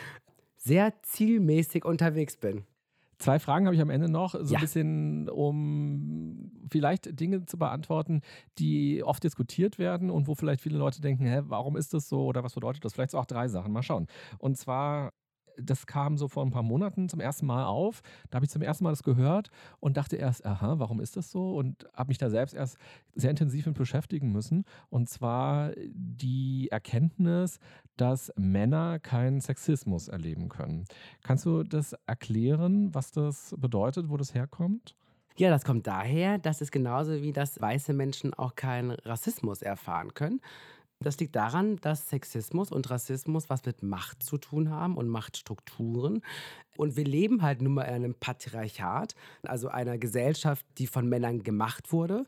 [0.62, 2.64] sehr zielmäßig unterwegs bin.
[3.18, 4.58] Zwei Fragen habe ich am Ende noch, so ja.
[4.58, 8.22] ein bisschen, um vielleicht Dinge zu beantworten,
[8.58, 12.26] die oft diskutiert werden und wo vielleicht viele Leute denken, hä, warum ist das so
[12.26, 12.94] oder was bedeutet das?
[12.94, 13.72] Vielleicht so auch drei Sachen.
[13.72, 14.08] Mal schauen.
[14.40, 15.14] Und zwar
[15.64, 18.02] das kam so vor ein paar Monaten zum ersten Mal auf.
[18.30, 19.50] Da habe ich zum ersten Mal das gehört
[19.80, 21.56] und dachte erst, aha, warum ist das so?
[21.56, 22.78] Und habe mich da selbst erst
[23.16, 24.66] sehr intensiv mit beschäftigen müssen.
[24.90, 27.60] Und zwar die Erkenntnis,
[27.98, 30.86] dass Männer keinen Sexismus erleben können.
[31.24, 34.96] Kannst du das erklären, was das bedeutet, wo das herkommt?
[35.38, 40.14] Ja, das kommt daher, dass es genauso wie dass weiße Menschen auch keinen Rassismus erfahren
[40.14, 40.42] können.
[41.02, 46.22] Das liegt daran, dass Sexismus und Rassismus was mit Macht zu tun haben und Machtstrukturen.
[46.78, 51.44] Und wir leben halt nun mal in einem Patriarchat, also einer Gesellschaft, die von Männern
[51.44, 52.28] gemacht wurde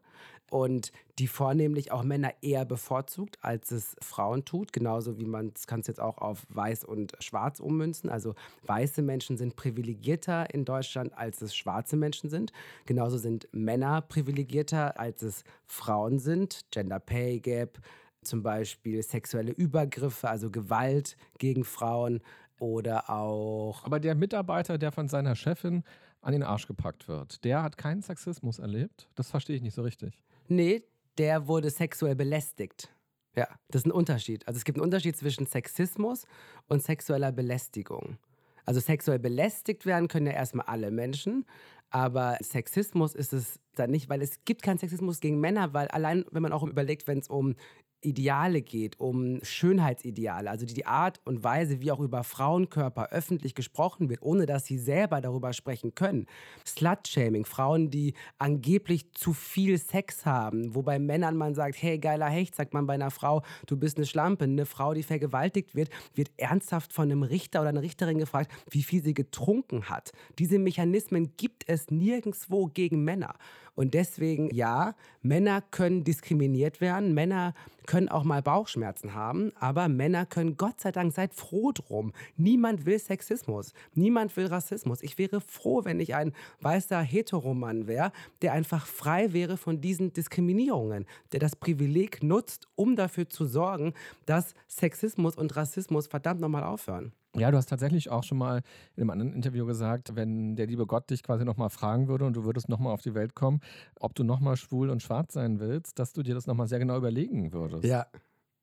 [0.50, 4.74] und die vornehmlich auch Männer eher bevorzugt, als es Frauen tut.
[4.74, 8.10] Genauso wie man, es jetzt auch auf weiß und schwarz ummünzen.
[8.10, 12.52] Also weiße Menschen sind privilegierter in Deutschland, als es schwarze Menschen sind.
[12.86, 16.66] Genauso sind Männer privilegierter, als es Frauen sind.
[16.70, 17.80] Gender Pay Gap,
[18.24, 22.22] zum Beispiel sexuelle Übergriffe, also Gewalt gegen Frauen
[22.60, 23.84] oder auch.
[23.86, 25.84] Aber der Mitarbeiter, der von seiner Chefin
[26.22, 29.10] an den Arsch gepackt wird, der hat keinen Sexismus erlebt?
[29.16, 30.22] Das verstehe ich nicht so richtig.
[30.48, 30.84] Nee,
[31.18, 32.94] der wurde sexuell belästigt.
[33.36, 34.48] Ja, das ist ein Unterschied.
[34.48, 36.26] Also es gibt einen Unterschied zwischen Sexismus
[36.68, 38.18] und sexueller Belästigung.
[38.66, 41.46] Also sexuell belästigt werden können ja erstmal alle Menschen,
[41.90, 46.26] aber Sexismus ist es dann nicht, weil es gibt keinen Sexismus gegen Männer, weil allein,
[46.32, 47.56] wenn man auch überlegt, wenn es um
[48.04, 54.10] Ideale geht, um Schönheitsideale, also die Art und Weise, wie auch über Frauenkörper öffentlich gesprochen
[54.10, 56.28] wird, ohne dass sie selber darüber sprechen können.
[56.66, 62.56] Slut-Shaming, Frauen, die angeblich zu viel Sex haben, wobei Männern man sagt, hey, geiler Hecht,
[62.56, 64.44] sagt man bei einer Frau, du bist eine Schlampe.
[64.44, 68.84] Eine Frau, die vergewaltigt wird, wird ernsthaft von einem Richter oder einer Richterin gefragt, wie
[68.84, 70.12] viel sie getrunken hat.
[70.40, 73.36] Diese Mechanismen gibt es nirgendwo gegen Männer.
[73.76, 77.54] Und deswegen, ja, Männer können diskriminiert werden, Männer
[77.88, 82.14] können auch mal Bauchschmerzen haben, aber Männer können, Gott sei Dank, seid froh drum.
[82.38, 85.02] Niemand will Sexismus, niemand will Rassismus.
[85.02, 88.12] Ich wäre froh, wenn ich ein weißer Heteromann wäre,
[88.42, 93.94] der einfach frei wäre von diesen Diskriminierungen, der das Privileg nutzt, um dafür zu sorgen,
[94.26, 97.12] dass Sexismus und Rassismus verdammt nochmal aufhören.
[97.36, 98.62] Ja, du hast tatsächlich auch schon mal
[98.96, 102.34] in einem anderen Interview gesagt, wenn der liebe Gott dich quasi nochmal fragen würde und
[102.36, 103.60] du würdest nochmal auf die Welt kommen,
[104.00, 106.96] ob du nochmal schwul und schwarz sein willst, dass du dir das nochmal sehr genau
[106.96, 107.86] überlegen würdest.
[107.86, 108.06] Ja,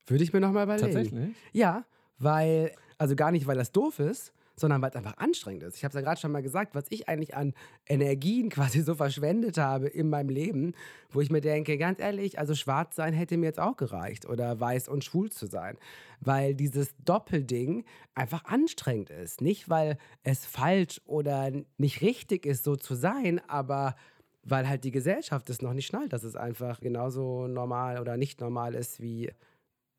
[0.07, 0.93] würde ich mir nochmal überlegen.
[0.93, 1.37] Tatsächlich?
[1.53, 1.85] Ja,
[2.19, 5.77] weil, also gar nicht, weil das doof ist, sondern weil es einfach anstrengend ist.
[5.77, 7.55] Ich habe es ja gerade schon mal gesagt, was ich eigentlich an
[7.87, 10.75] Energien quasi so verschwendet habe in meinem Leben,
[11.11, 14.61] wo ich mir denke, ganz ehrlich, also schwarz sein hätte mir jetzt auch gereicht oder
[14.61, 15.77] weiß und schwul zu sein,
[16.21, 17.85] weil dieses Doppelding
[18.15, 19.41] einfach anstrengend ist.
[19.41, 23.97] Nicht, weil es falsch oder nicht richtig ist, so zu sein, aber
[24.43, 28.41] weil halt die Gesellschaft es noch nicht schnallt, dass es einfach genauso normal oder nicht
[28.41, 29.31] normal ist wie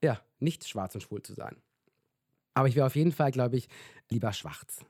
[0.03, 1.57] ja, nicht schwarz und schwul zu sein.
[2.61, 3.67] Aber ich wäre auf jeden Fall, glaube ich,
[4.11, 4.85] lieber schwarz.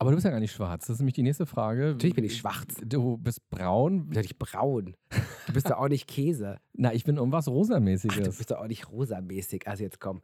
[0.00, 0.88] Aber du bist ja gar nicht schwarz.
[0.88, 1.92] Das ist nämlich die nächste Frage.
[1.92, 2.74] Natürlich bin ich schwarz.
[2.84, 4.08] Du bist braun.
[4.08, 4.96] Ich bin nicht braun.
[5.46, 6.58] Du bist doch auch nicht Käse.
[6.72, 8.18] Na, ich bin irgendwas rosamäßiges.
[8.18, 9.68] Ach, du bist doch auch nicht rosamäßig.
[9.68, 10.22] Also jetzt komm.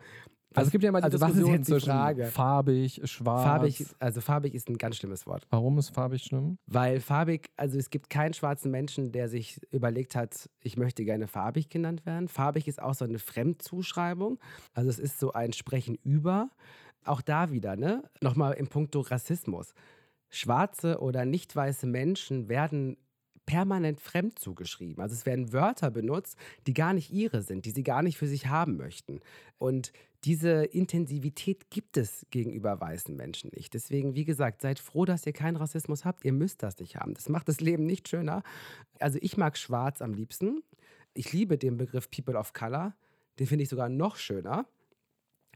[0.55, 2.27] Also es gibt ja immer die also Diskussion was ist jetzt die Frage?
[2.27, 3.43] farbig, schwarz.
[3.45, 5.47] Farbig, also farbig ist ein ganz schlimmes Wort.
[5.51, 6.59] Warum ist farbig schlimm?
[6.67, 11.29] Weil farbig, also es gibt keinen schwarzen Menschen, der sich überlegt hat, ich möchte gerne
[11.29, 12.29] farbig genannt werden.
[12.29, 14.39] Farbig ist auch so eine Fremdzuschreibung.
[14.73, 16.51] Also es ist so ein Sprechen über.
[17.05, 18.03] Auch da wieder, ne?
[18.23, 19.75] Nochmal im Punkto Rassismus.
[20.31, 22.97] Schwarze oder nicht weiße Menschen werden
[23.49, 25.03] permanent fremd zugeschrieben.
[25.03, 26.37] Also es werden Wörter benutzt,
[26.67, 29.21] die gar nicht ihre sind, die sie gar nicht für sich haben möchten.
[29.57, 29.91] Und
[30.25, 33.75] diese Intensivität gibt es gegenüber weißen Menschen nicht.
[33.75, 36.25] Deswegen, wie gesagt, seid froh, dass ihr keinen Rassismus habt.
[36.25, 37.15] Ihr müsst das nicht haben.
[37.15, 38.43] Das macht das Leben nicht schöner.
[38.99, 40.63] Also ich mag schwarz am liebsten.
[41.15, 42.95] Ich liebe den Begriff People of Color.
[43.39, 44.67] Den finde ich sogar noch schöner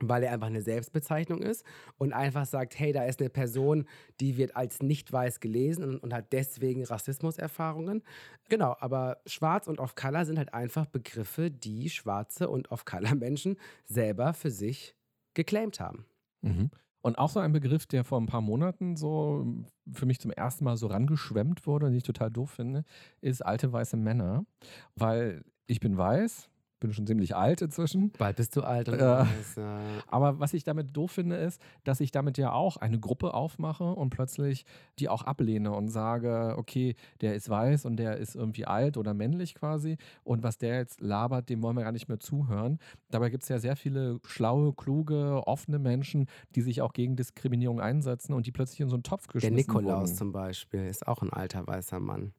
[0.09, 1.64] weil er einfach eine Selbstbezeichnung ist
[1.98, 3.86] und einfach sagt, hey, da ist eine Person,
[4.20, 8.03] die wird als nicht weiß gelesen und, und, hat deswegen Rassismuserfahrungen.
[8.48, 14.34] Genau, aber schwarz und off-color sind halt einfach Begriffe, die schwarze und off-color Menschen selber
[14.34, 14.94] für sich
[15.34, 16.05] geclaimt haben.
[16.42, 16.70] Mhm.
[17.03, 19.44] Und auch so ein Begriff, der vor ein paar Monaten so
[19.92, 22.84] für mich zum ersten Mal so rangeschwemmt wurde und ich total doof finde,
[23.20, 24.46] ist alte weiße Männer.
[24.94, 26.48] Weil ich bin weiß,
[26.83, 28.11] bin schon ziemlich alt inzwischen.
[28.18, 28.89] Bald bist du alt.
[28.89, 29.80] Und äh, weiß, ja.
[30.09, 33.85] Aber was ich damit doof finde, ist, dass ich damit ja auch eine Gruppe aufmache
[33.85, 34.66] und plötzlich
[34.99, 39.14] die auch ablehne und sage, okay, der ist weiß und der ist irgendwie alt oder
[39.14, 39.97] männlich quasi.
[40.24, 42.78] Und was der jetzt labert, dem wollen wir gar nicht mehr zuhören.
[43.11, 47.80] Dabei gibt es ja sehr viele schlaue, kluge, offene Menschen, die sich auch gegen Diskriminierung
[47.80, 50.16] einsetzen und die plötzlich in so einen Topf geschmissen Der Nikolaus wurden.
[50.16, 52.33] zum Beispiel ist auch ein alter weißer Mann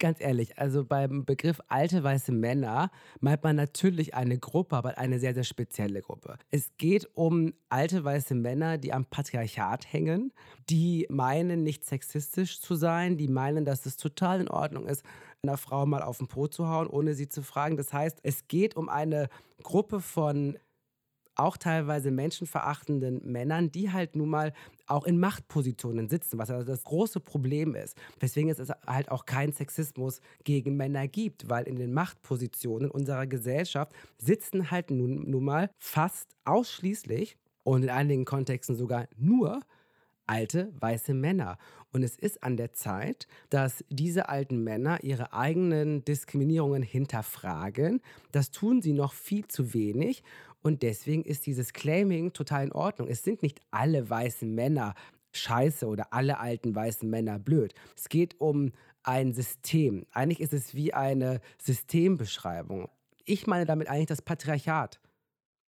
[0.00, 2.90] ganz ehrlich, also beim Begriff alte weiße Männer
[3.20, 6.38] meint man natürlich eine Gruppe, aber eine sehr, sehr spezielle Gruppe.
[6.50, 10.32] Es geht um alte weiße Männer, die am Patriarchat hängen,
[10.68, 15.04] die meinen, nicht sexistisch zu sein, die meinen, dass es total in Ordnung ist,
[15.42, 17.76] einer Frau mal auf den Po zu hauen, ohne sie zu fragen.
[17.76, 19.28] Das heißt, es geht um eine
[19.62, 20.58] Gruppe von
[21.36, 24.52] auch teilweise menschenverachtenden Männern, die halt nun mal
[24.90, 27.96] auch in Machtpositionen sitzen, was also das große Problem ist.
[28.18, 33.92] Weswegen es halt auch keinen Sexismus gegen Männer gibt, weil in den Machtpositionen unserer Gesellschaft
[34.18, 39.60] sitzen halt nun, nun mal fast ausschließlich und in einigen Kontexten sogar nur
[40.26, 41.58] alte weiße Männer.
[41.92, 48.00] Und es ist an der Zeit, dass diese alten Männer ihre eigenen Diskriminierungen hinterfragen.
[48.30, 50.22] Das tun sie noch viel zu wenig.
[50.62, 53.08] Und deswegen ist dieses Claiming total in Ordnung.
[53.08, 54.94] Es sind nicht alle weißen Männer
[55.32, 57.74] scheiße oder alle alten weißen Männer blöd.
[57.96, 60.06] Es geht um ein System.
[60.10, 62.88] Eigentlich ist es wie eine Systembeschreibung.
[63.24, 65.00] Ich meine damit eigentlich das Patriarchat.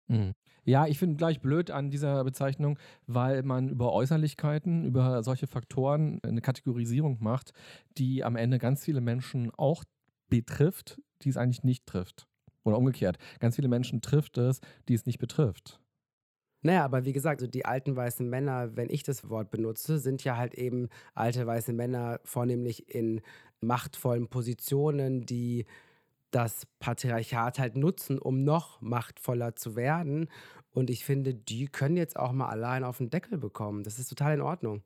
[0.08, 0.34] Mhm.
[0.66, 2.78] Ja, ich finde gleich blöd an dieser Bezeichnung,
[3.08, 7.54] weil man über Äußerlichkeiten, über solche Faktoren eine Kategorisierung macht,
[7.98, 9.84] die am Ende ganz viele Menschen auch
[10.30, 12.29] betrifft, die es eigentlich nicht trifft.
[12.64, 13.18] Oder umgekehrt.
[13.40, 15.80] Ganz viele Menschen trifft es, die es nicht betrifft.
[16.62, 20.24] Naja, aber wie gesagt, so die alten weißen Männer, wenn ich das Wort benutze, sind
[20.26, 23.22] ja halt eben alte weiße Männer, vornehmlich in
[23.62, 25.66] machtvollen Positionen, die
[26.32, 30.30] das Patriarchat halt nutzen, um noch machtvoller zu werden.
[30.72, 33.84] Und ich finde, die können jetzt auch mal allein auf den Deckel bekommen.
[33.84, 34.84] Das ist total in Ordnung.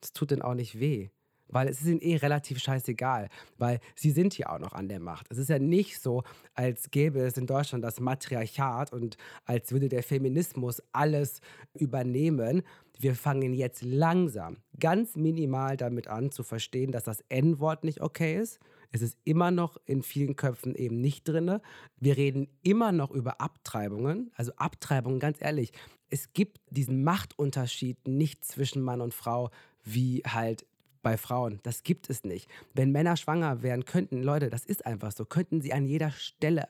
[0.00, 1.10] Das tut denen auch nicht weh
[1.50, 3.28] weil es ist ihnen eh relativ scheißegal,
[3.58, 5.26] weil sie sind ja auch noch an der Macht.
[5.30, 6.22] Es ist ja nicht so,
[6.54, 11.40] als gäbe es in Deutschland das Matriarchat und als würde der Feminismus alles
[11.74, 12.62] übernehmen.
[12.98, 18.38] Wir fangen jetzt langsam, ganz minimal damit an zu verstehen, dass das N-Wort nicht okay
[18.38, 18.58] ist.
[18.92, 21.60] Es ist immer noch in vielen Köpfen eben nicht drin.
[21.98, 24.30] Wir reden immer noch über Abtreibungen.
[24.34, 25.72] Also Abtreibungen, ganz ehrlich,
[26.08, 29.50] es gibt diesen Machtunterschied nicht zwischen Mann und Frau,
[29.84, 30.66] wie halt
[31.02, 31.60] bei Frauen.
[31.62, 32.48] Das gibt es nicht.
[32.74, 36.68] Wenn Männer schwanger werden könnten, Leute, das ist einfach so, könnten sie an jeder Stelle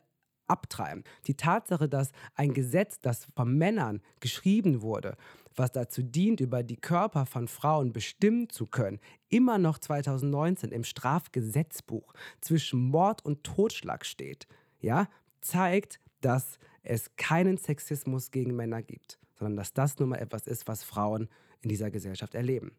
[0.50, 1.04] abtreiben.
[1.26, 5.16] Die Tatsache, dass ein Gesetz, das von Männern geschrieben wurde,
[5.54, 10.84] was dazu dient, über die Körper von Frauen bestimmen zu können, immer noch 2019 im
[10.84, 14.46] Strafgesetzbuch zwischen Mord und Totschlag steht,
[14.80, 15.08] ja,
[15.40, 20.66] zeigt, dass es keinen Sexismus gegen Männer gibt, sondern dass das nun mal etwas ist,
[20.66, 21.28] was Frauen
[21.62, 22.72] in dieser Gesellschaft erleben.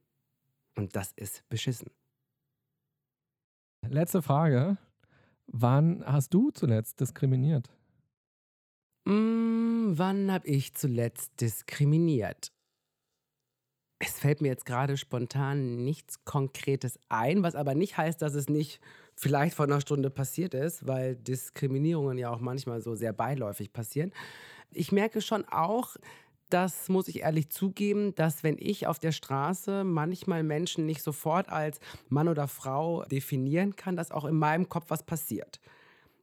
[0.76, 1.90] Und das ist beschissen.
[3.88, 4.78] Letzte Frage.
[5.48, 7.70] Wann hast du zuletzt diskriminiert?
[9.06, 12.54] Mm, wann habe ich zuletzt diskriminiert?
[14.00, 18.50] Es fällt mir jetzt gerade spontan nichts Konkretes ein, was aber nicht heißt, dass es
[18.50, 18.80] nicht
[19.16, 24.12] vielleicht vor einer Stunde passiert ist, weil Diskriminierungen ja auch manchmal so sehr beiläufig passieren.
[24.72, 25.98] Ich merke schon auch,
[26.52, 31.50] das muss ich ehrlich zugeben, dass wenn ich auf der Straße manchmal Menschen nicht sofort
[31.50, 31.80] als
[32.10, 35.60] Mann oder Frau definieren kann, dass auch in meinem Kopf was passiert.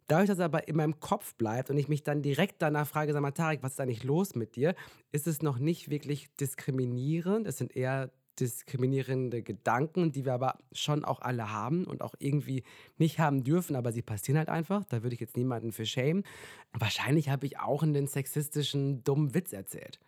[0.06, 3.12] Dadurch, dass es aber in meinem Kopf bleibt und ich mich dann direkt danach frage,
[3.12, 4.74] sag mal, Tarek, was ist eigentlich los mit dir,
[5.12, 7.46] ist es noch nicht wirklich diskriminierend.
[7.46, 8.10] Es sind eher
[8.40, 12.62] diskriminierende Gedanken, die wir aber schon auch alle haben und auch irgendwie
[12.96, 14.84] nicht haben dürfen, aber sie passieren halt einfach.
[14.84, 16.24] Da würde ich jetzt niemanden für schämen.
[16.72, 19.98] Wahrscheinlich habe ich auch einen sexistischen dummen Witz erzählt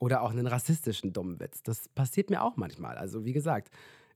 [0.00, 1.62] oder auch einen rassistischen dummen Witz.
[1.62, 2.96] Das passiert mir auch manchmal.
[2.98, 3.70] Also wie gesagt,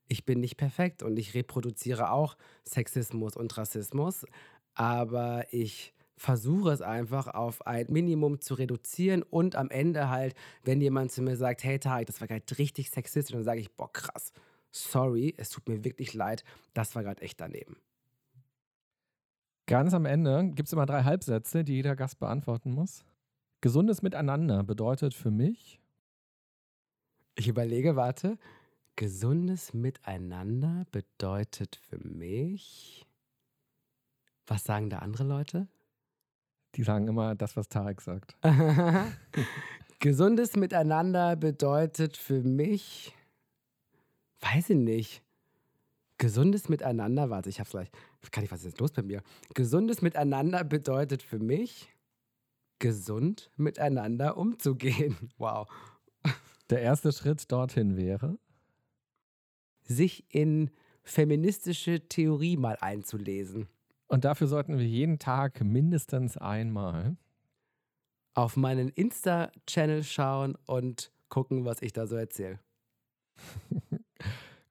[0.09, 4.27] ich bin nicht perfekt und ich reproduziere auch Sexismus und Rassismus,
[4.74, 10.81] aber ich versuche es einfach auf ein Minimum zu reduzieren und am Ende halt, wenn
[10.81, 13.93] jemand zu mir sagt, hey Tarek, das war gerade richtig sexistisch, dann sage ich, boah
[13.93, 14.32] krass,
[14.70, 17.77] sorry, es tut mir wirklich leid, das war gerade echt daneben.
[19.66, 23.05] Ganz am Ende gibt es immer drei Halbsätze, die jeder Gast beantworten muss.
[23.65, 25.81] Gesundes Miteinander bedeutet für mich.
[27.35, 28.36] Ich überlege, warte.
[28.95, 33.07] Gesundes Miteinander bedeutet für mich.
[34.47, 35.66] Was sagen da andere Leute?
[36.74, 38.36] Die sagen immer das, was Tarek sagt.
[39.99, 43.15] Gesundes Miteinander bedeutet für mich.
[44.41, 45.23] Weiß ich nicht.
[46.19, 47.91] Gesundes Miteinander, warte, ich hab's gleich.
[48.31, 49.23] Kann ich, was ist jetzt los bei mir?
[49.55, 51.94] Gesundes Miteinander bedeutet für mich
[52.79, 55.17] gesund miteinander umzugehen.
[55.39, 55.69] Wow.
[56.71, 58.39] Der erste Schritt dorthin wäre?
[59.83, 60.71] Sich in
[61.03, 63.69] feministische Theorie mal einzulesen.
[64.07, 67.17] Und dafür sollten wir jeden Tag mindestens einmal
[68.35, 72.61] auf meinen Insta-Channel schauen und gucken, was ich da so erzähle.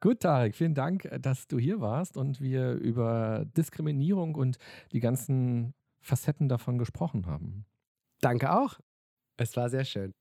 [0.02, 4.58] Gut, Tarek, vielen Dank, dass du hier warst und wir über Diskriminierung und
[4.92, 7.66] die ganzen Facetten davon gesprochen haben.
[8.24, 8.80] Danke auch.
[9.38, 10.14] Es war sehr schön.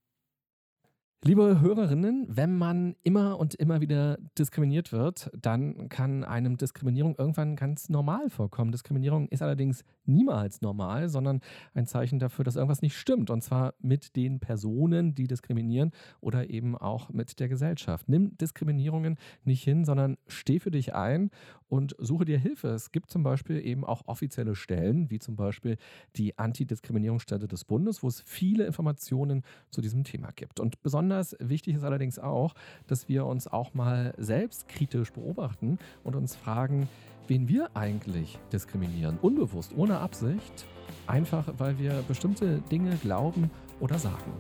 [1.25, 7.55] Liebe Hörerinnen, wenn man immer und immer wieder diskriminiert wird, dann kann einem Diskriminierung irgendwann
[7.55, 8.73] ganz normal vorkommen.
[8.73, 11.41] Diskriminierung ist allerdings niemals normal, sondern
[11.75, 13.31] ein Zeichen dafür, dass irgendwas nicht stimmt.
[13.31, 18.09] Und zwar mit den Personen, die diskriminieren oder eben auch mit der Gesellschaft.
[18.09, 21.31] Nimm Diskriminierungen nicht hin, sondern steh für dich ein
[21.69, 22.71] und suche dir Hilfe.
[22.71, 25.77] Es gibt zum Beispiel eben auch offizielle Stellen, wie zum Beispiel
[26.17, 30.59] die Antidiskriminierungsstelle des Bundes, wo es viele Informationen zu diesem Thema gibt.
[30.59, 32.55] Und besonders Besonders wichtig ist allerdings auch,
[32.87, 36.89] dass wir uns auch mal selbstkritisch beobachten und uns fragen,
[37.29, 39.19] wen wir eigentlich diskriminieren.
[39.21, 40.67] Unbewusst, ohne Absicht.
[41.07, 44.33] Einfach, weil wir bestimmte Dinge glauben oder sagen.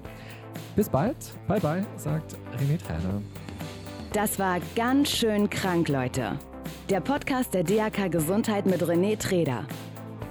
[0.75, 1.17] Bis bald.
[1.47, 3.21] Bye bye, sagt René Träne.
[4.15, 6.39] Das war ganz schön krank, Leute.
[6.89, 9.67] Der Podcast der DAK Gesundheit mit René Treder.